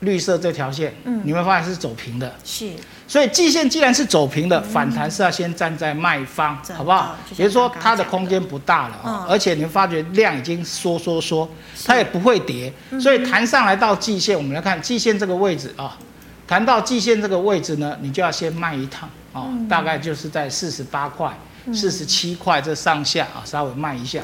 [0.00, 2.70] 绿色这条线，嗯，你会发现是走平的，是，
[3.08, 7.16] 所以季线既然是走平的，嗯、反弹是要先站在卖方，好不好？
[7.30, 11.48] 也就是说它的空间不大了啊，嗯、而且你会发觉量已经缩缩缩，
[11.84, 15.96] 它也不会跌，所以弹上来到季线，我们来看季线这个位置啊。
[16.46, 21.36] 弹到季线这个位置呢，你就要先卖一趟啊，大概就是在四十八块、
[21.74, 24.22] 四十七块这上下啊，稍微卖一下，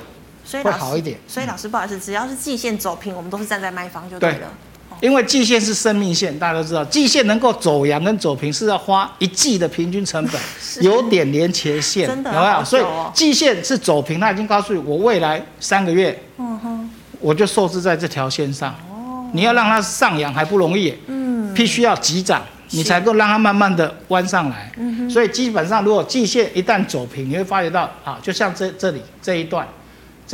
[0.62, 1.18] 所以会好一点。
[1.26, 4.38] 所以老师不好意思，只要是季线走平，我们都是站在卖方就对了。
[5.00, 10.40] 对，因为季线是生命线，大家都知道，季线能够走阳跟走平是要花一季的平均成本，
[10.82, 12.64] 有点连前线，真的有没有？
[12.64, 16.90] 所以季线是走平，它已经告诉你，我未来三个月，嗯哼，
[17.20, 18.72] 我就受制在这条线上。
[18.90, 20.94] 哦，你要让它上扬还不容易。
[21.06, 21.24] 嗯。
[21.54, 24.72] 必须要急涨，你才够让它慢慢的弯上来。
[24.76, 29.64] 嗯所以基本上，如果季线一旦走平，你会发觉到啊，就像这这里这一段，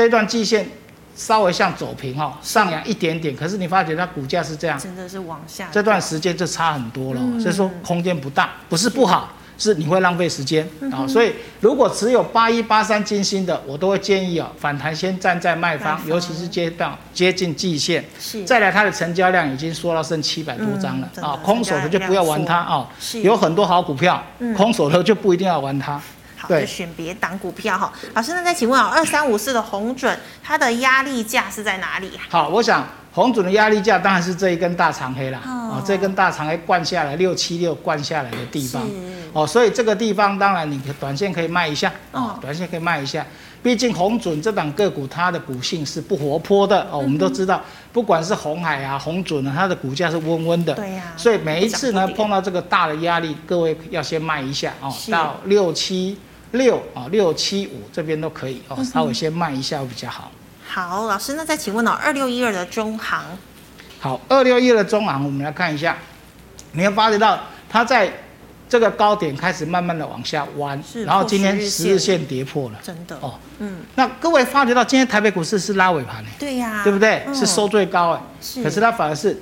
[0.00, 0.66] 这一段季线
[1.14, 5.68] 稍微像走平哈，上扬一点点，可是你发觉它股价是这样，真的是往下。
[5.70, 9.30] 这段时间就差很多了，所以说空间不大，不是不好。
[9.58, 18.02] 是你会浪费时间啊，所以如果持有八一八三金星的，我都会建议啊，反弹先站在卖方，尤其是接到接近季线，
[18.46, 22.88] 再来它的成交量已经缩到剩七百多张了啊，空手的就不要玩它啊，
[23.22, 24.24] 有很多好股票，
[24.56, 26.00] 空手的就不一定要玩它。
[26.40, 27.92] 好，就选别档股票哈。
[28.14, 32.12] 老师，那再请问啊，二三五四的红准，它的压力价是在哪里？
[32.28, 32.86] 好，我想。
[33.12, 38.92] 红准的压力价当然是这一根大长黑啦，哦，哦，这根大长黑灌下来六七六灌下来的地方，是。
[39.32, 43.26] 哦，所以这个地方当然你短线可以卖一下，哦，短线可以卖一下，
[43.64, 47.60] 毕竟红准这档个股它的股性是不活泼的哦，我们都知道，
[47.92, 56.16] 不管是红海啊、红准啊，它的股价是温温的，对呀，所以每一次呢碰到这个大的压力，各位要先卖一下哦，到六七
[56.52, 60.30] 六啊六七五这边都可以哦，稍微先卖一下会比较好。
[60.66, 63.24] 好，老师，那再请问哦，二六一二的中行，
[63.98, 65.96] 好，二六一二的中行，我们来看一下，
[66.72, 68.12] 你会发觉到它在
[68.68, 76.30] 这个高点开始慢慢的往下弯，是然后今天十日线跌破了，真的哦，嗯，那各位发觉到今天台北股市是拉尾盘呢？
[76.38, 77.24] 对呀、啊，对不对？
[77.26, 79.36] 嗯、是收最高哎，是，可是它反而是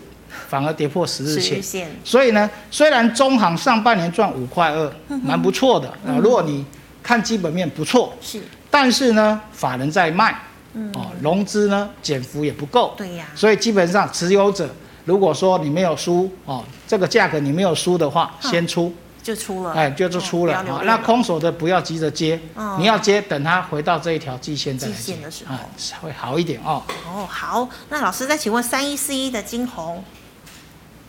[0.48, 4.90] 反而跌破十日线，线所以呢，虽然中行上半年赚五块二，
[5.22, 6.64] 蛮不错的啊，嗯、如果你
[7.08, 8.38] 看基本面不错，是，
[8.70, 10.38] 但是呢，法人在卖。
[10.74, 10.92] 嗯。
[10.94, 14.68] 哦，融资呢减幅也不够，对呀，所以基本上持有者
[15.06, 18.92] 如果说你没有输哦，这个价格你没有输的话，先出。
[19.22, 20.54] 就出了，哎，就就出了。
[20.54, 20.82] 啊。
[20.84, 22.38] 那空手的不要急着接，
[22.78, 25.16] 你要接等它回到这一条季线再来接。
[25.16, 25.56] 的时候，
[26.02, 26.82] 会好一点哦。
[27.06, 30.04] 哦，好，那老师再请问三一四一的晶宏，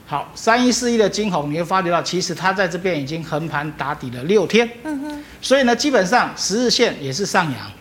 [0.10, 7.72] 好，三一四一的金红，你会发觉到其实它在这边已经横盘打底了六天，嗯哼，所以呢，基本上十日线也是上扬。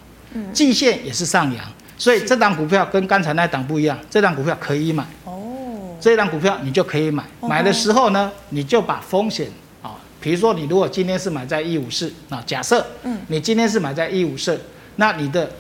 [0.53, 1.65] 季线也是上扬，
[1.97, 5.03] 所以这档股票跟刚才那档不一样，这档股票可以买。
[5.25, 5.97] 哦。
[5.99, 9.49] 这档股票你就可以买，买的时候呢，你就把风险
[9.83, 14.61] 啊，比如说你如果今天是买在一五四，那假设，嗯，你今天是买在一五四，
[14.97, 15.51] 那你的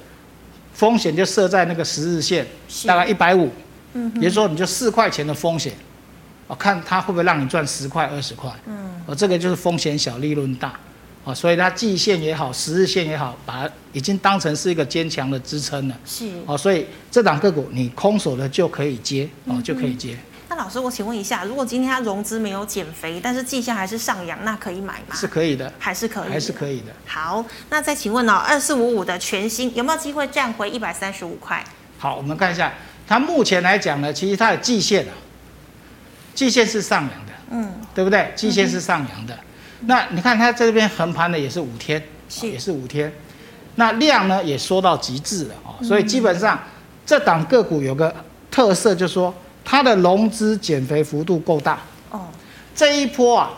[0.74, 2.46] 风险就设在那个十日线，
[2.86, 3.50] 大概一百五，
[3.94, 5.72] 嗯，也就是说你就四块钱的风险，
[6.48, 10.72] 我看它会不会让你赚十块二十块，嗯，我这个就是风险小利润大。
[11.24, 15.94] 哦所以它季线也好，十日线也好，把它已经当成是一个坚强的支撑了。
[16.06, 20.16] 是哦，所以这档个股你空手的就可以接哦，就可以接。
[20.48, 25.14] 那老师，我请问一下，如果今天它融资没有减肥，但是季线还是上扬，那可以买吗？
[25.14, 26.86] 是可以的，还是可以，还是可以的。
[27.04, 31.62] 好，那再请问哦，二四五五的全新有没有机会站回一百三十五块？
[31.98, 32.72] 好，我们看一下，
[33.06, 35.12] 它目前来讲呢，其实它的季线啊，
[36.38, 38.32] 季线是上扬的，嗯，对不对？
[38.36, 39.34] 季线是上扬的。
[39.34, 42.48] 嗯那你看它这边横盘的也是五天，是。
[42.48, 43.12] 也是五天，
[43.74, 46.56] 那量呢也缩到极致了啊，所以基本上
[47.04, 48.14] 这档个股有个
[48.52, 51.80] 特色，就是说它的融资减肥幅度够大。
[52.10, 52.26] 哦。
[52.72, 53.50] 这一波啊，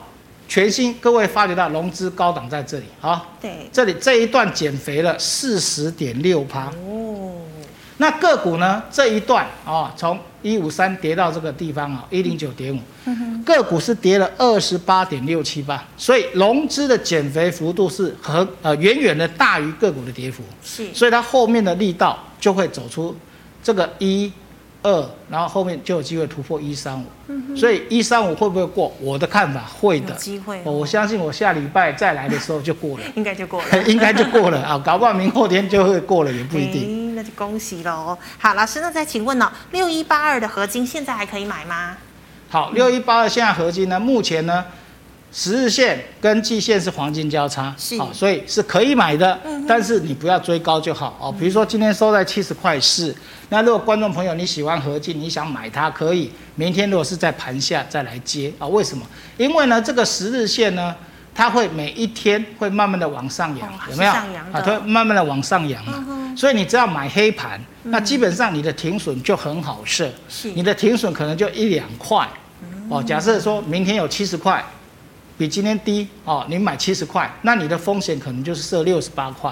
[0.49, 6.71] 全新各位发觉到融资高档在这里啊，对，这里这一段减肥了四十点六趴。
[6.87, 7.40] 哦。
[8.01, 12.81] 那个股呢这一段啊，从一五三跌到这个地方啊，一零九点五，
[13.45, 23.15] 个股是跌了二十八点六七八，所以融资的减肥幅度是和呃远远的大于个股的跌幅，是，所以它后面的力道就会走出
[23.63, 24.33] 这个一
[24.83, 28.93] 二，然后后面就有机会突破一三五，所以一三五会不会过？
[29.01, 37.15] 我的看法会的，机会，我相信我下礼拜再来的时候就过了， 应该就过了， 应该就过了啊，搞不好明后天就会过了也不一定。
[37.15, 38.17] 那就恭喜喽！
[38.39, 41.97] 好，老师，那再请问呢、哦，六一八二的合金现在还可以买吗？
[42.49, 44.65] 好，六一八二现在合金呢，目前呢。
[45.33, 51.33] 十日线跟季线是黄金交叉，好，所以是可以买的，但是你不要追高就好哦。
[51.39, 53.15] 比如说今天收在七十块四，
[53.49, 58.67] 那如果观众朋友你喜欢合金，你想买它可以，明天如果是在盘下再来接啊？
[58.67, 59.07] 为什么？
[59.37, 60.93] 因为呢，这个十日线呢，
[61.33, 64.11] 它会每一天会慢慢的往上扬，有没有？
[64.11, 66.35] 啊，它会慢慢的往上扬嘛。
[66.37, 70.11] 所以你只要买黑盘，那基本上你的停损就很好设，
[70.55, 72.29] 你的停损可能就一两块
[72.89, 73.01] 哦。
[73.01, 74.65] 假设说明天有七十块。
[75.41, 79.51] 比今天低哦，你买七十块，那你的风险可能就是设六十八块，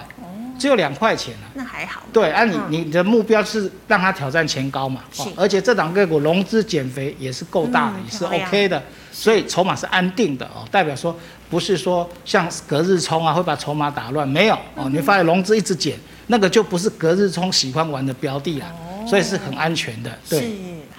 [0.59, 1.49] 只有两块钱啊。
[1.55, 2.03] 那还好。
[2.13, 5.01] 对，按、啊、你你的目标是让它挑战前高嘛？
[5.17, 11.17] 哦，而且这档个股融资减肥也是够大的，嗯、也是 OK 的，所以筹码是安定的哦，代表说
[11.49, 14.91] 不是说像隔日冲啊会把筹码打乱，没有哦。
[14.91, 18.67] 你发现融资一直减，那个就不是隔日冲喜欢玩的标的啦，
[19.07, 20.11] 所以是很安全的。
[20.29, 20.39] 对。
[20.39, 20.49] 是。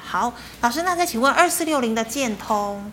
[0.03, 2.91] 好，老师，那再请问二四六零的建通。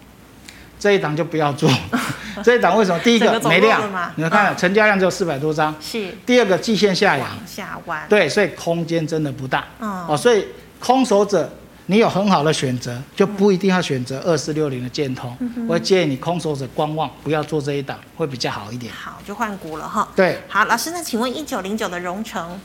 [0.79, 1.71] 这一档就不要做，
[2.45, 2.99] 这一档为什么？
[3.03, 5.75] 第一个没量，你们看成交量只有四百多张。
[5.81, 6.15] 是。
[6.27, 8.07] 第二个季线下扬，下弯。
[8.09, 9.65] 对，所以空间真的不大。
[9.81, 10.17] 哦。
[10.17, 10.47] 所以
[10.79, 11.51] 空手者，
[11.87, 15.37] 你有很好的选择，就不一定要选择二四六零的建通。
[15.67, 18.93] 我会建议你空手者观望，不要做这一档，会比较好一点。
[18.93, 20.07] 好，就换股了哈。
[20.15, 20.43] 对。
[20.49, 22.61] 好，老师，那请问一九零九的荣成。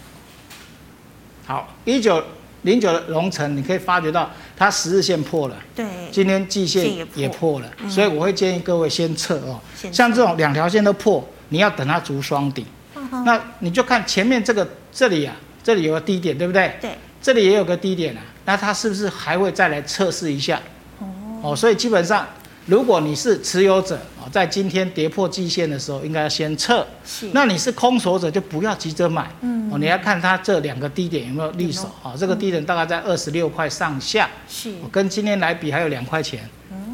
[1.45, 2.21] 好，一九。
[2.63, 9.59] 零九的龙城，你可以发觉到它十日线破了，对，今天季线也破了，破所以我会建议各位先撤哦。
[9.75, 16.75] 先像这种两条线都破，你要等它足双底，嗯、那你就看前面这个这里啊，这里有个低点，对不对？
[16.79, 16.91] 对，
[17.21, 20.61] 这里也有个低点啊，那它是不是还会再来测试一下？
[20.99, 21.05] 哦，
[21.41, 22.27] 哦，所以基本上。
[22.65, 26.85] 如果你是持有者啊，在今天跌破季线的时候，应该要先撤。
[27.05, 27.29] 是。
[27.33, 29.29] 那你是空手者，就不要急着买。
[29.41, 29.69] 嗯。
[29.71, 32.13] 哦，你要看它这两个低点有没有利手啊？
[32.17, 34.29] 这个低点大概在二十六块上下。
[34.47, 34.73] 是。
[34.91, 36.47] 跟今天来比还有两块钱。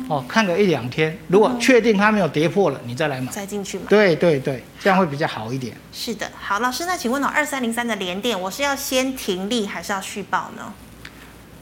[0.09, 3.30] 哦，看个一两天，如果确定它没有跌破了，你再来买。
[3.30, 3.84] 再进去买。
[3.89, 5.76] 对对对，这样会比较好一点。
[5.91, 10.74] 是的，好，老师，那请问哦，二三零三的连电，我是要先停利还是要续报呢？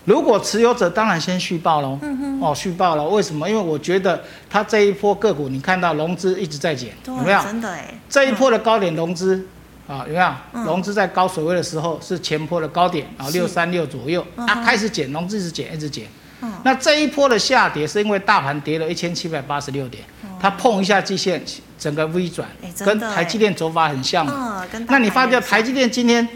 [0.06, 2.42] 如果持有者当然先续报喽，嗯、哼。
[2.42, 3.50] 哦，续报了，为什么？
[3.50, 7.42] 因为我觉得它这一波个股，你看到融资一直在减，对有没有？
[7.42, 9.48] 真的哎，这一波的高点融资、
[9.88, 10.28] 嗯、啊，有没有？
[10.54, 16.06] 嗯、融资在高水位的时候是前波的高点啊，六三六左右，嗯、啊，开始减，融资一直减，一直减。
[16.42, 21.42] 嗯、那这一波的下跌是因为大盘跌了一千七百八十六点，嗯、它碰一下季线，
[21.80, 22.48] 整个 V 转，
[22.86, 24.64] 跟台积电走法很像嘛。
[24.72, 26.28] 嗯、那你发觉台积电今天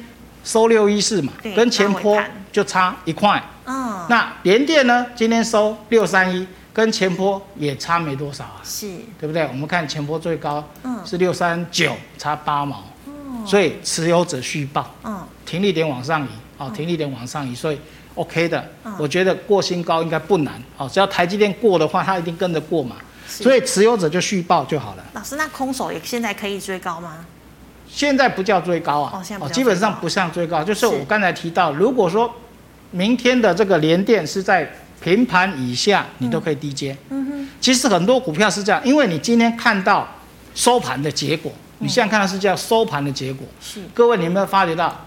[0.49, 2.19] 收六一四嘛，跟前坡
[2.51, 3.39] 就差一块。
[3.65, 5.05] 嗯，那联电呢？
[5.15, 8.89] 今天收六三一，跟前坡也差没多少啊，是，
[9.19, 9.43] 对不对？
[9.43, 10.99] 我们看前坡最高嗯。
[11.05, 17.79] 是六三九，差八毛，嗯、所以持有者续报，嗯，停利点往上移，哦，停利点往上移，所以
[18.15, 22.95] OK 的，嗯、我觉得过新高应该不难，哦，只要台积电过的话，它一定跟着过嘛，
[23.27, 25.05] 所以持有者就续报就好了。
[25.13, 27.23] 老师，那空手也现在可以追高吗？
[27.89, 32.33] 现在不叫追高啊，哦，哦，基本上不像追高，就是我刚才提到，如果说。
[32.91, 34.67] 明天的这个联电是在
[34.99, 36.97] 平盘以下，你都可以低接。
[37.11, 37.49] 嗯哼。
[37.61, 40.07] 其实很多股票是这样，因为你今天看到
[40.55, 43.45] 收盘的结果，你现在看到是叫收盘的结果。
[43.61, 43.83] 是。
[43.93, 45.05] 各位，你有没有发觉到，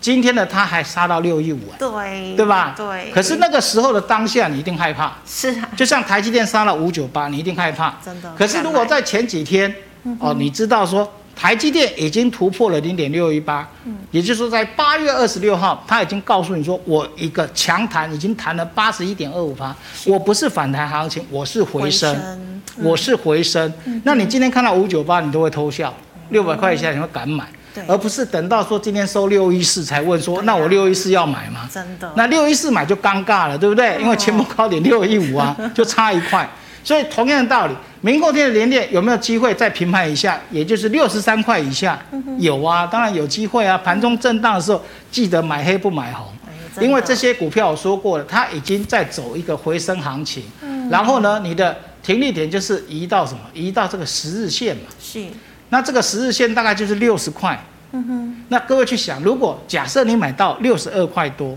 [0.00, 1.60] 今天的它还杀到六一五？
[1.78, 2.34] 对。
[2.36, 2.72] 对吧？
[2.74, 3.10] 对。
[3.10, 5.12] 可是那个时候的当下，你一定害怕。
[5.26, 5.68] 是啊。
[5.76, 7.96] 就像台积电杀了五九八，你一定害怕。
[8.02, 8.32] 真的。
[8.34, 9.74] 可是如果在前几天，
[10.18, 11.06] 哦，你知道说。
[11.40, 19.74] 台积电已经突破了零点六一八，嗯，也就是说在八月二十六号，他已经告诉你说，我一个强弹已经弹了八十一点二五趴，
[20.04, 22.40] 我不是反弹行情，我是回升，回升
[22.76, 23.72] 嗯、我是回升。
[23.86, 25.94] 嗯、那你今天看到五九八，你都会偷笑，
[26.28, 27.82] 六百块以下你会敢买，对。
[27.86, 31.66] 而不是等到说今天收六一四才问说，啊、那我六一四要买吗？
[31.72, 33.96] 真的，那六一四买就尴尬了，对不对？
[33.98, 36.46] 因为前波高点六一五啊，就差一块。
[36.82, 42.00] 所以同样的道理，明后天的联电有没有机会再平盘一下，也就是六十三块以下？
[42.38, 43.76] 有啊，当然有机会啊。
[43.76, 50.44] 盘中震荡的时候，记得买黑不买红，哎、因为这些股票我说过了，它已经在走一个回升行情。
[50.62, 53.40] 嗯、然后呢，你的停利点就是移到什么？
[53.52, 54.84] 移到这个十日线嘛。
[54.98, 55.22] 是。
[55.68, 57.62] 那这个十日线大概就是六十块。
[57.92, 58.44] 嗯哼。
[58.48, 61.56] 那各位去想，如果假设你买到六十二块多。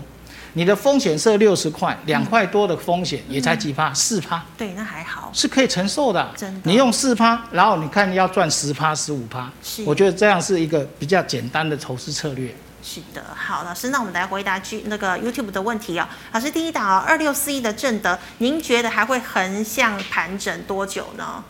[0.54, 4.42] 你的风险设六十块，两块多的风险也才几趴，四趴。
[4.56, 6.32] 对，那还好，是可以承受的。
[6.36, 12.54] 真的，你用四趴，然后你看你要赚十趴、十五趴，是，我觉得这样是一个比较简单的投资策略。
[12.82, 16.06] 是的，好，老师，那我们来回答句那个 YouTube 的问题哦。
[16.32, 21.42] 老师，第一档哦，二六四一的正德，您觉得还会横向盘整多久呢？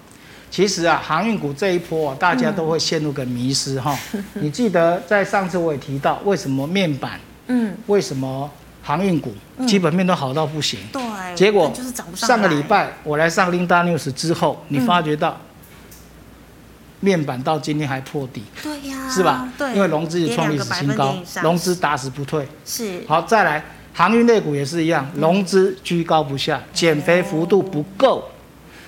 [0.51, 3.99] 其实啊，航运股这一波啊，大家都会陷入个迷失哈。
[4.35, 7.21] 你记得在上次我也提到，为什么面板？
[7.49, 8.51] 嗯，为什么？
[8.85, 9.35] 航运股
[9.67, 12.29] 基本面都好到不行，嗯、对，结果就是涨不上。
[12.29, 15.41] 上个礼拜我来上 Linda News 之后，你发觉到
[17.01, 19.49] 面板到今天还破底，对呀，是吧？
[19.57, 22.47] 对，因为融资也创历史新高，融资打死不退。
[22.67, 23.03] 是。
[23.09, 23.65] 好，再来
[23.95, 28.31] 航运类股也是一样，融资居高不下，减肥幅度不够。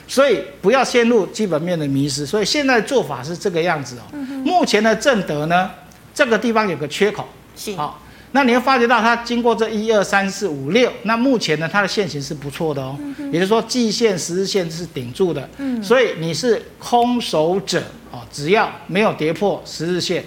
[0.08, 2.24] 所以不要陷入基本面的迷失。
[2.24, 4.16] 所以现在做法是这个样子哦。
[4.44, 5.70] 目前的正德呢，
[6.14, 7.26] 这个地方有个缺口。
[7.56, 7.74] 是。
[7.74, 8.00] 好，
[8.36, 12.94] 那你会发觉到它经过这一二三四五六，那目前呢它的线型是不错的哦。
[13.32, 15.48] 也就是说季线、十日线是顶住的。
[15.56, 15.82] 嗯。
[15.82, 20.22] 所以你是空手者哦，只要没有跌破十日线，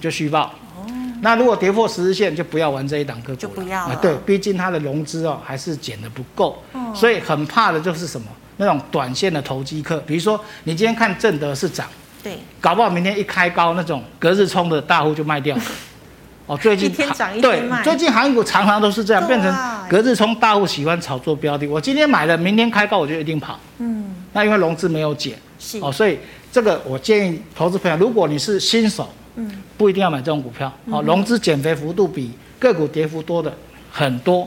[0.00, 0.54] 就虚报。
[0.76, 0.86] 哦。
[1.22, 3.36] 那如果跌破十日线，就不要玩这一档个股了。
[3.36, 3.96] 就不要了。
[3.96, 6.62] 对，毕竟它的融资哦还是减的不够。
[6.70, 6.92] 哦。
[6.94, 8.28] 所以很怕的就是什么？
[8.58, 11.88] 那种短线的投机客，比如说你今天看正德是涨，
[12.22, 15.62] 对，搞不好明天一开高，那种隔日冲的大户就卖掉了。
[16.46, 17.82] 哦，最近一天涨一天卖。
[17.82, 19.54] 对，最近航运股常常都是这样，变成
[19.88, 21.66] 隔日冲大户喜欢炒作标的。
[21.66, 23.58] 我今天买了，明天开高我就一定跑。
[23.78, 26.18] 嗯，那因为融资没有减，是哦，所以
[26.52, 30.70] 这个我建议投资朋友，如果你是新手，嗯，不一定要买这种股票。
[30.86, 33.52] 哦，融资减肥幅度比个股跌幅多的
[33.90, 34.46] 很多。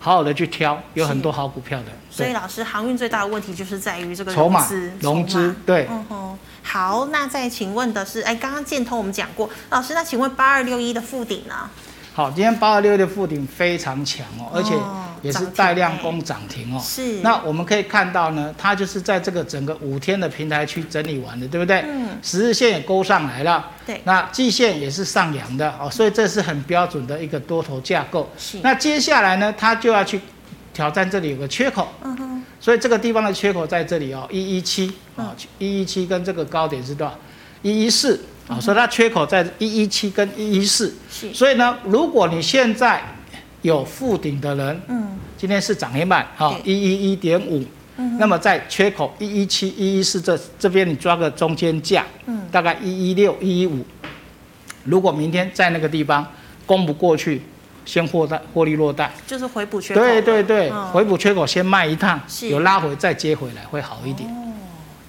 [0.00, 1.86] 好好的去挑，有很多好股票的。
[2.08, 5.88] 所以老师，航运最大的问题就是在于这个融资，融资对。
[5.90, 6.38] 嗯哼。
[6.68, 11.70] 好，那再请问的是，哎，刚刚建通我们讲过，老师，那请问八二六一的附顶呢？
[12.12, 14.74] 好，今天八二六一的附顶非常强哦，而且。
[15.20, 17.18] 也是带量攻涨停哦，是。
[17.22, 21.84] 那我们可以看到呢，它就是在这个整个五天的平台区整理完的，对不对？
[21.88, 22.10] 嗯。
[22.22, 24.00] 十日线也勾上来了，对。
[24.04, 28.30] 那季线也是上扬的哦，所以这是很标准的一个多头架构。
[28.38, 28.60] 是。
[28.62, 30.20] 那接下来呢，它就要去
[30.72, 32.27] 挑战这里有个缺口，嗯哼。
[32.60, 37.18] 所以这个地方的缺口在这里哦，一一七啊，一一七跟这个高点是多少？
[37.62, 40.94] 一一四啊，所以它缺口在一一七跟一一四。
[41.10, 41.32] 是。
[41.32, 43.02] 所以呢，如果你现在
[43.62, 47.64] 有附顶的人，嗯，今天是涨停板，哈，一一一点五，
[47.96, 53.84] 嗯，那么在缺口一一七、一一四这这边，你抓个中间价，嗯，大概一一六、一一五，
[54.84, 56.26] 如果明天在那个地方
[56.64, 57.42] 攻不过去，
[57.88, 64.52] 先获贷获利落袋，就是回补缺口，对对对，嗯、回补缺口先卖一趟，有拉回再接回来会好一点，哦，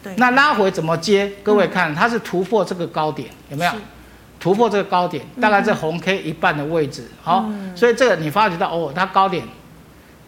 [0.01, 1.29] 对，那拉回怎么接？
[1.43, 3.71] 各位看，它是突破这个高点，有没有？
[4.39, 9.43] 突破这个高点，大概在红 K 一半的位置，好、嗯，所以这个你发觉到哦，它高点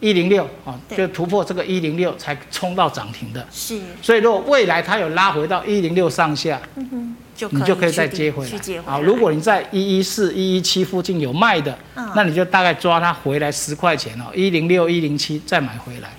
[0.00, 3.46] 一零六啊，就突破这个一零六才冲到涨停的。
[3.50, 7.16] 是，所以如果未来它有拉回到一零六上下，嗯哼，
[7.50, 8.82] 你就可以再接回来。
[8.84, 16.10] 好，如果你在一一四、一一七附近有卖的，嗯，那你就大概抓它回来十块钱哦，一零六、一零七再买回来。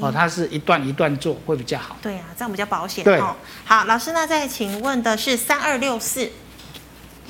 [0.00, 1.96] 哦，它是一段一段做会比较好。
[2.02, 3.04] 对啊，这样比较保险。
[3.04, 3.20] 对，
[3.64, 6.28] 好，老师，那再请问的是三二六四。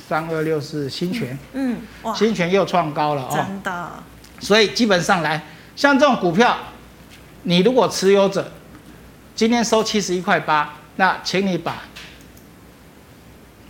[0.09, 3.91] 三二六四新权，嗯，哇，新权又创高了哦，真的。
[4.39, 5.41] 所以基本上来，
[5.75, 6.57] 像这种股票，
[7.43, 8.51] 你如果持有者
[9.35, 11.83] 今天收七十一块八，那请你把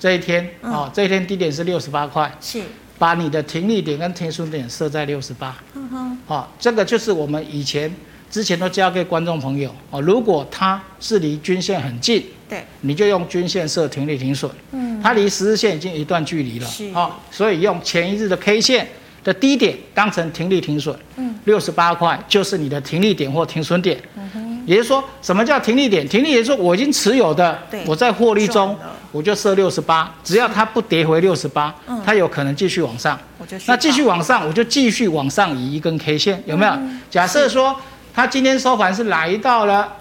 [0.04, 2.62] 这一天哦，这一天低点是六十八块，是，
[2.99, 7.89] 把你的停利点跟停损点设在六十八，嗯哼，好，这个就是我们以前。
[8.30, 9.74] 之前都教给观众朋友。
[9.91, 14.51] 哦，如果它是离均线很近，对，你就用均线设停利停损。
[14.72, 16.89] 嗯，它离十日线已经一段距离了，是。
[16.95, 18.88] 哦，所以用前一日的 K 线
[19.24, 20.97] 的低点当成停利停损。
[21.18, 24.01] 嗯，六十八块就是你的停利点或停损点。
[24.16, 26.07] 嗯哼，也就是说，什么叫停利点？
[26.07, 28.78] 停利也就是说我已经持有的，我在获利中，
[29.11, 31.74] 我就设六十八，只要它不跌回六十八，
[32.05, 33.20] 它有可能继续往上。
[33.68, 36.74] 那继续往上，我就继续往上移一根 K 线，有没有？
[37.09, 37.76] 假设说。
[38.16, 39.91] 它今天收盘是来到了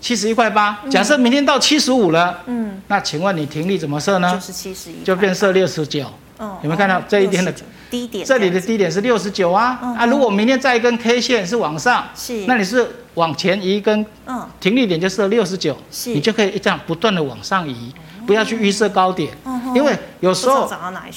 [0.00, 4.32] 七十一块八，假设明天到七十五了，嗯，那请问你停利怎么设呢？
[4.32, 6.04] 就是七十一，就变设六十九。
[6.38, 7.52] 哦，有没有看到这一天的
[7.90, 8.24] 低点？
[8.24, 9.80] 这里的低点是六十九啊。
[9.98, 17.92] 啊，如果明天再一根 K 线是往上，是，那你是往前移一根，嗯，停利点就设六十九，你就可以这样不断的往上移，
[18.26, 19.30] 不要去预设高点，
[19.74, 20.66] 因为有时候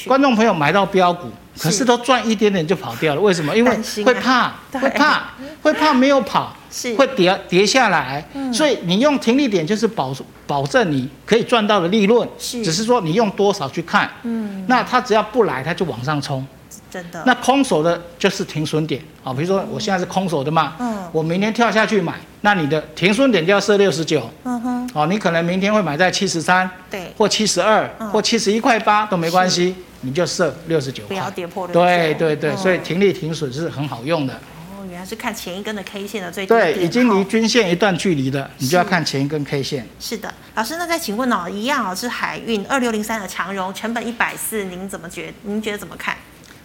[0.08, 1.30] 观众朋友买到标股。
[1.62, 3.54] 可是都赚一点点就跑掉了，为什么？
[3.54, 3.72] 因为
[4.06, 5.32] 会怕，会怕，
[5.62, 6.56] 会怕没有跑，
[6.97, 8.26] 会跌跌下来。
[8.54, 10.16] 所以你用停利点就是保
[10.47, 14.10] 保证你可以赚到的利润，只是说你用多少去看。
[14.24, 16.47] 嗯，那它只要不来，它就往上冲。
[16.92, 17.24] 真的。
[17.26, 24.30] 那空手的就是停损点啊，比如说我现在是空手的嘛，嗯，我明天跳下去买，那你的停损点就要设六十九。
[24.44, 24.90] 嗯哼。
[24.94, 29.76] 哦，你可能明天会买在七十三，对，或七十二，或七十一块八都没关系。
[30.02, 31.74] 你就设六十九块，不要跌破六。
[31.74, 34.34] 对对对，所以停利停损是很好用的。
[34.34, 36.48] 哦，原来是看前一根的 K 线的最低。
[36.48, 39.86] 对，已经离均线一段距离的，你就要看前一根 K 线。
[40.00, 45.34] 是的，老师，那再请问哦，一样哦，是海运二六零三的长荣，成本一百四，您怎么觉？
[45.42, 46.16] 您觉得怎么看？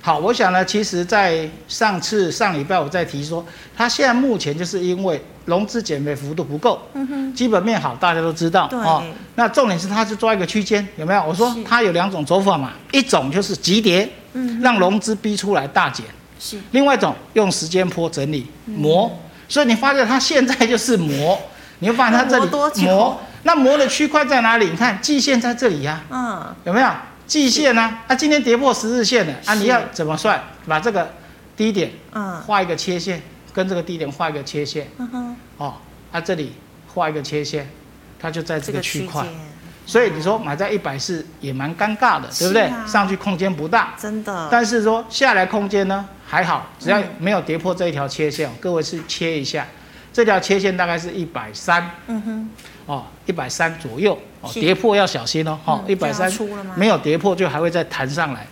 [0.05, 3.43] 好，我想呢，其实，在上次上礼拜我在提说，
[3.75, 9.03] 它现在目前就是因为融资减肥幅度不够，嗯哼，基本面好，大家都知道，哦，
[9.37, 11.25] 那重点是它是抓一个区间，有没有？
[11.25, 16.05] 我说它有两种走法嘛，一种就是急跌，嗯，让融资逼出来大减，
[16.39, 19.11] 是，另外一种用时间坡整理磨，
[19.49, 21.41] 所以你发现它现在就是磨，
[21.81, 22.51] 你会发现它这里
[22.85, 24.67] 磨，那磨的区块在哪里？
[24.67, 26.89] 你看季线在这里呀，嗯，有没有？
[27.27, 27.99] 季线呢？
[28.07, 29.55] 啊，今天跌破十日线了啊！
[29.55, 30.43] 你要怎么算？
[30.67, 31.11] 把这个
[31.57, 33.23] 低点，嗯，画一个切线，
[33.53, 35.75] 跟这个低点画一个切线，嗯哼，哦，
[36.13, 36.53] 啊，这里
[36.95, 37.69] 画一个切线，
[38.19, 39.27] 它就在这个区块，
[39.87, 42.71] 所以你说买在一百四也蛮尴尬的，对不对？
[42.87, 44.49] 上去空间不大，真的。
[44.51, 49.67] 但是说下来空间呢还好，只要没有跌破这一条切线，各位是切一下，
[50.13, 52.51] 这条切线大概是一百三，嗯哼。
[52.87, 55.59] 哦，一百三左右哦，跌破要小心哦。
[55.65, 56.31] 哈，一百三
[56.77, 58.47] 没有跌破就还会再弹上来，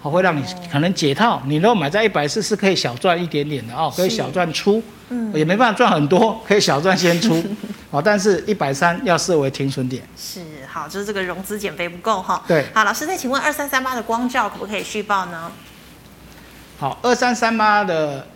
[0.00, 0.42] 好，会让你
[0.72, 1.42] 可能解套。
[1.46, 7.42] 你如果买在一百四是可以小赚一点点的哦，可以小赚出，嗯，也没办法赚很多，可以小赚先出，
[7.90, 10.02] 哦，但是一百三要设为停损点。
[10.16, 12.42] 是，好，就是这个融资减肥不够哈。
[12.48, 15.52] 对，好，老师再请问二三三八的光照可不可以续报呢？
[16.78, 18.26] 好，二三三八的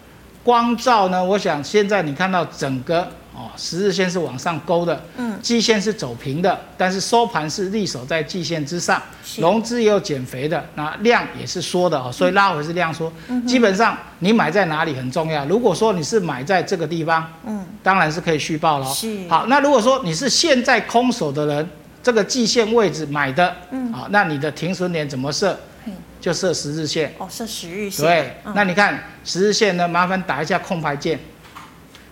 [0.44, 3.10] 光照呢，我想现在你看到整个。
[3.34, 9.00] 哦，十日线是往上勾的，嗯，季线是走平的，但是收盘是立守在季线之上，
[9.38, 13.12] 融资也有减肥的，那量也是缩的哦，所以拉回是量缩。
[13.28, 15.44] 嗯，基本上你买在哪里很重要。
[15.46, 18.86] 如果说你是买在这个地方，嗯，当然是可以续报了。
[18.86, 19.28] 是。
[19.28, 21.68] 好，那如果说你是现在空手的人，
[22.02, 25.56] 这个季线位置买的，嗯，好，那你的停损点怎么设？
[26.20, 27.14] 就设十日线。
[27.16, 28.04] 哦，设十日线。
[28.04, 31.16] 对，那你看十日线呢，麻烦打一下空白键。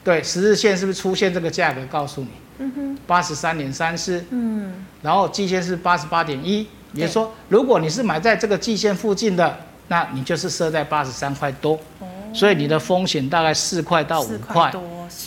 [0.07, 1.85] 对，十日线是不是出现这个价格？
[1.87, 2.29] 告诉你，
[2.61, 6.61] 嗯哼，八十三点三四，嗯，然后季线是八十八点一，
[6.93, 14.73] 也就是说，如果你是买在这个季线附近的，那你就是设在八十三块多，哦，所以你的风险大概四块到五块，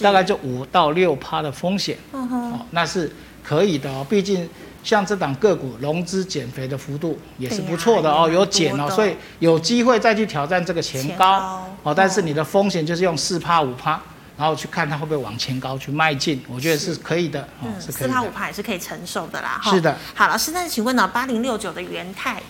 [0.01, 3.11] 大概就五到六趴的风险，嗯哼，哦，那是
[3.43, 4.47] 可以的哦，毕竟
[4.81, 14.01] 像这档个股融资减肥的幅度也是不错的哦，有减哦，所以有机会再去挑战这个前高，哦，但是你的风险就是用四趴五趴。
[14.39, 19.59] 然后去看它会不会往前高去迈进，我觉得是可以的，嗯，是可以的，四趴五趴也是可以承受的啦。
[19.65, 19.97] 是的。
[20.15, 22.41] 好，老师，那请问呢，八零六九的元泰，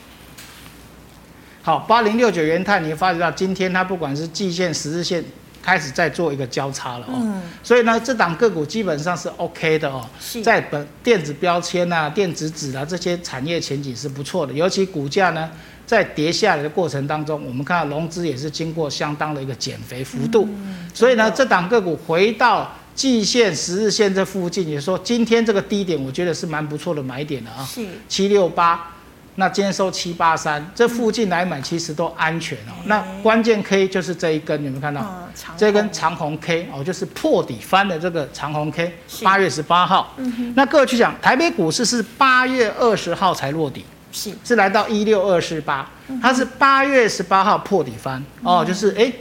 [1.64, 5.26] 好，八零六九元泰，你会发觉到今天它不管是季线、十日线
[5.64, 15.50] 开始在做一个交叉了哦，嗯，所以呢，这档个股基本上是 OK 的哦，是在本电子标签啊、电子纸啊这些产业前景是不错的，尤其股价呢。
[15.90, 20.48] 在跌下来的过程当中，我们看到融资也是经过相当的一个减肥幅度，
[20.94, 27.66] 所以呢，这档个股回到季线、十日线这附近，也就是说今天这个低点，我觉得是蛮不错的买点的啊。
[27.66, 28.92] 是七六八，
[29.34, 32.78] 那今天收七八三，这附近来买其实都安全哦。
[32.86, 35.28] 那关键 K 就是这一根，有没有看到？
[35.58, 38.94] 这根长红 K 哦，就是破底翻的这个长红 K。
[39.24, 40.16] 八月十八号，
[40.54, 43.84] 那各位去讲，台北股市是八月二十号才落底。
[44.12, 44.32] 是。
[44.44, 45.90] 是来到一六二四八，
[46.22, 49.12] 它是八月十八号破底翻、嗯、哦，就是哎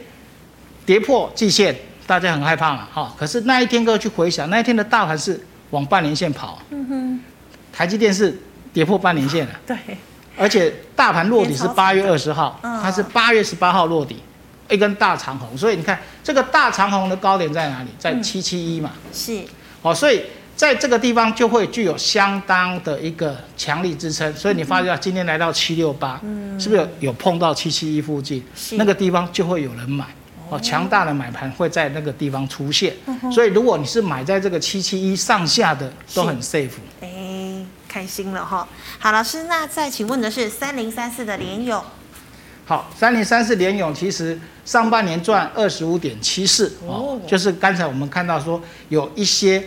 [0.86, 1.76] 跌破季线，
[2.06, 3.12] 大家很害怕嘛哈、哦。
[3.18, 7.20] 可是那一天各位去回想，那一天的大盘是往半年线跑，嗯哼，
[7.72, 8.38] 台积电是
[8.72, 9.76] 跌破半年线的， 对，
[10.36, 14.22] 而且大盘落底是八月二十号，它是八月十八号落底，
[14.68, 17.88] 一根大长红，所以你看这个大长红的高点在哪里？
[17.98, 19.42] 在七七一嘛，是，
[19.82, 20.22] 哦，所以。
[20.58, 26.20] 在这个地方就会具有相当的一个强力支撑，所以你发觉今天来到七六八，
[26.58, 28.42] 是不是有有碰到七七一附近？
[28.72, 30.04] 那个地方就会有人买，
[30.48, 32.92] 哦，强大的买盘会在那个地方出现。
[33.32, 36.70] 所以如果你是买在这个七七一上下的，都很 safe。
[37.02, 38.66] 哎，开心了哈。
[38.98, 41.80] 好，老师，那再请问的是三零三四的联勇。
[42.66, 49.62] 好，三零三四联勇其实上半年赚二十五点七四哦，就是刚才我们看到说有一些。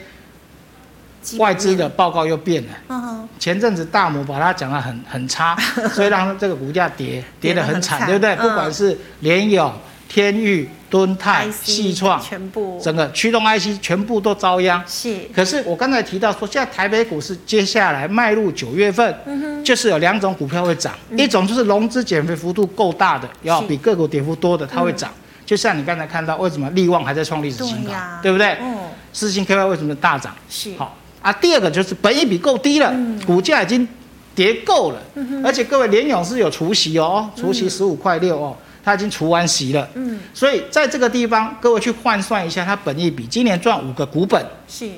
[1.37, 5.55] 外资的报告又变了，前阵子大摩把它讲得很很差，
[5.93, 8.35] 所以让这个股价跌跌得很惨，对不对？
[8.35, 9.73] 不管是联咏、
[10.07, 12.79] 天钰、敦泰、细创，全部。
[12.83, 14.83] 整个驱动 IC 全部都遭殃。
[14.85, 19.15] 是，可是我刚才提到说，现在台北股市接下来迈入九月份，
[19.63, 25.11] 就是有两种股票会涨，一种就是融资减肥幅度够大的，要比个股跌幅多的，它会涨。
[25.45, 27.91] 就像你刚才看到，为什么力旺还在创历史新高，
[28.21, 28.57] 对不对？
[28.61, 28.77] 嗯，
[29.11, 30.35] 四星 KY 为什么大涨？
[30.49, 30.73] 是。
[30.77, 30.95] 好。
[31.21, 33.87] 啊，第二个就是本益比够低了，嗯、股价已经
[34.33, 44.89] 跌够了，嗯、而且各位联咏是有除息哦，除息十五块六哦，它已经除完息了，嗯，所以在这个地方，各位去换算一下，它本益比今年赚五个股本，是，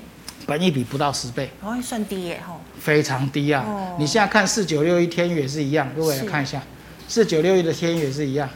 [0.46, 6.62] 本益比不到十倍，哦，算低耶吼，非常低啊，哦、你现在看四九六一天钰也是一样，各位来看一下，
[7.08, 8.48] 四九六一的天钰也是一样，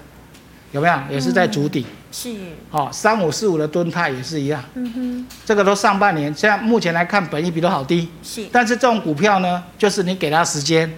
[0.72, 0.95] 有没有？
[1.09, 1.82] 也是在筑底。
[1.82, 2.36] 嗯、是。
[2.72, 4.63] 哦，三五四五的吨泰也是一样。
[4.76, 5.28] 嗯哼。
[5.45, 8.09] 这个都上半年，现在目前来看，本益比都好低。
[8.22, 8.45] 是。
[8.51, 10.91] 但是这种股票呢，就是你给它时间，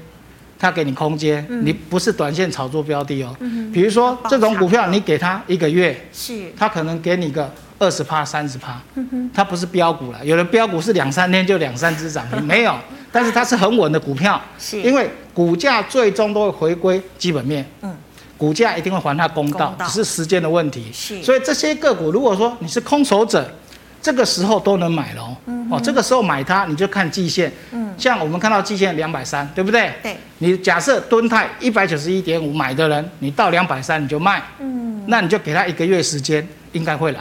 [0.57, 3.36] 它给你空间，嗯、你不是短线炒作标的哦。
[3.39, 3.72] 嗯哼。
[3.72, 6.51] 比如说这种股票，你给它一个月，是。
[6.57, 8.82] 它可能给你个二十趴、三十趴。
[8.95, 9.32] 嗯哼。
[9.34, 12.76] 它不是标股了，有的标股是两三天就两三只涨停， 没有。
[13.11, 14.82] 但是它是很稳的股票，是。
[14.82, 17.65] 因为股价最终都会回归基本面。
[17.82, 17.95] 嗯。
[18.40, 20.86] 股价一定会还他公道，只是时间的问题。
[20.94, 23.54] 是，所以这些个股，如果说你是空手者，
[24.02, 25.36] 这个时候都能买喽。
[25.46, 25.68] 嗯。
[25.70, 27.52] 哦，这个时候买它，你就看季线。
[27.72, 27.94] 嗯。
[27.98, 29.92] 像我们看到季线两百三，对不对？
[30.02, 30.16] 对。
[30.38, 34.42] 你假设敦泰一百九十一点五买的人，你到两百三你就卖。
[34.60, 35.04] 嗯。
[35.08, 37.20] 那你就给他一个月时间，应该会来。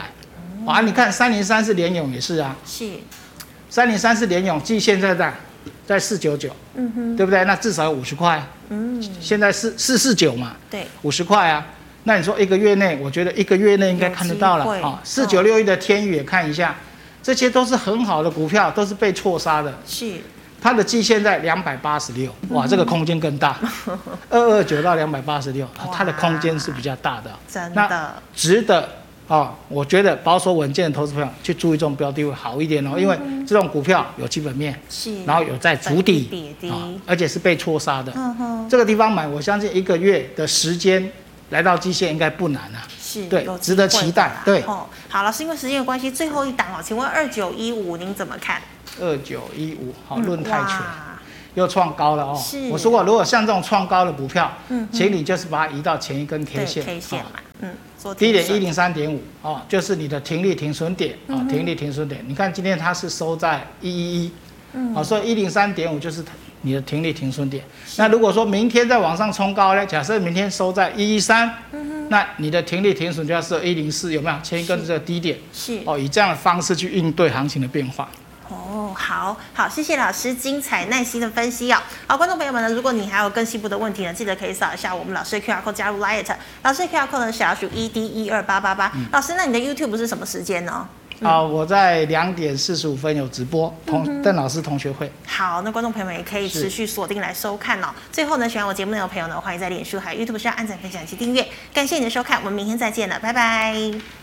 [0.65, 2.55] 啊，你看三零三是联勇也是啊。
[2.65, 2.89] 是。
[3.69, 5.33] 三零三是联勇，季线在在
[5.85, 6.49] 在四九九。
[6.75, 7.15] 嗯哼。
[7.15, 7.43] 对不对？
[7.45, 8.41] 那至少有五十块。
[8.69, 11.65] 嗯，现在四四四九嘛，对，五十块啊。
[12.03, 15.01] 那你说一个月内，我觉得一个月内应该看得到了啊。
[15.03, 16.75] 四九六一的天宇也看一下，
[17.21, 19.73] 这些都是很好的股票，都是被错杀的。
[19.85, 20.13] 是，
[20.61, 23.57] 它的季线在两百八十六，哇，这个空间更大，
[24.29, 28.87] 二二九到两百八十六，它的空间是比较大的，真的值得。
[29.29, 33.15] 啊、哦，我觉得保守稳健的投资朋友去注意这种标的会好一点哦，因为
[33.47, 38.11] 这种股票有基本面，是，然后有在筑底，哦，而且是被错杀的。
[38.15, 41.11] 嗯哼，这个地方买，我相信一个月的时间
[41.51, 42.81] 来到基线应该不难啊。
[42.99, 44.31] 是，对，值得期待。
[44.43, 48.59] 对，哦，好，老师，因为时间的关系，最后一档哦，请问二九一五您怎么看？
[48.99, 50.75] 二九一五，好，论泰全
[51.53, 52.35] 又创高了哦。
[52.35, 57.48] 是，我说过，如果像这种创高的股票，嗯，请你就是把它移到前一根 K 线，K 线嘛，嗯。
[58.17, 62.23] 低点一零三点五哦，就是你的停利停损点啊、哦，停利停损点。
[62.27, 64.31] 你看今天它是收在一一一，
[64.95, 66.23] 哦，所以一零三点五就是
[66.61, 67.63] 你的停利停损点。
[67.97, 69.85] 那如果说明天再往上冲高呢？
[69.85, 71.53] 假设明天收在一一三，
[72.09, 74.37] 那你的停利停损就要设一零四，有没有？
[74.41, 78.09] 前一根这个低点是哦，以这样的方式去应对行情的变化。
[78.49, 81.79] 哦，好好，谢谢老师精彩耐心的分析哦。
[82.07, 86.27] 好，观众朋友们呢，如果你还有更细部的问题呢，记得可以扫一下我们老师的 QR code 加入 Light，。
[86.63, 88.91] 老师的 QR code 呢，小数 ED 一二八八八。
[89.11, 90.87] 老师，那你的 YouTube 是什么时间呢？
[91.21, 95.11] 啊、嗯，我在两点四十五分有直播，同邓老师同学会。
[95.27, 97.89] 好，那观众朋友们也可以持续锁定来收看哦。
[98.11, 101.45] 最后呢，喜欢我节目内容的朋友呢，欢迎在脸书还有 YouTube 上按赞、分享及订阅。
[101.73, 104.18] 感谢你的收看，我们明天再见了，拜拜。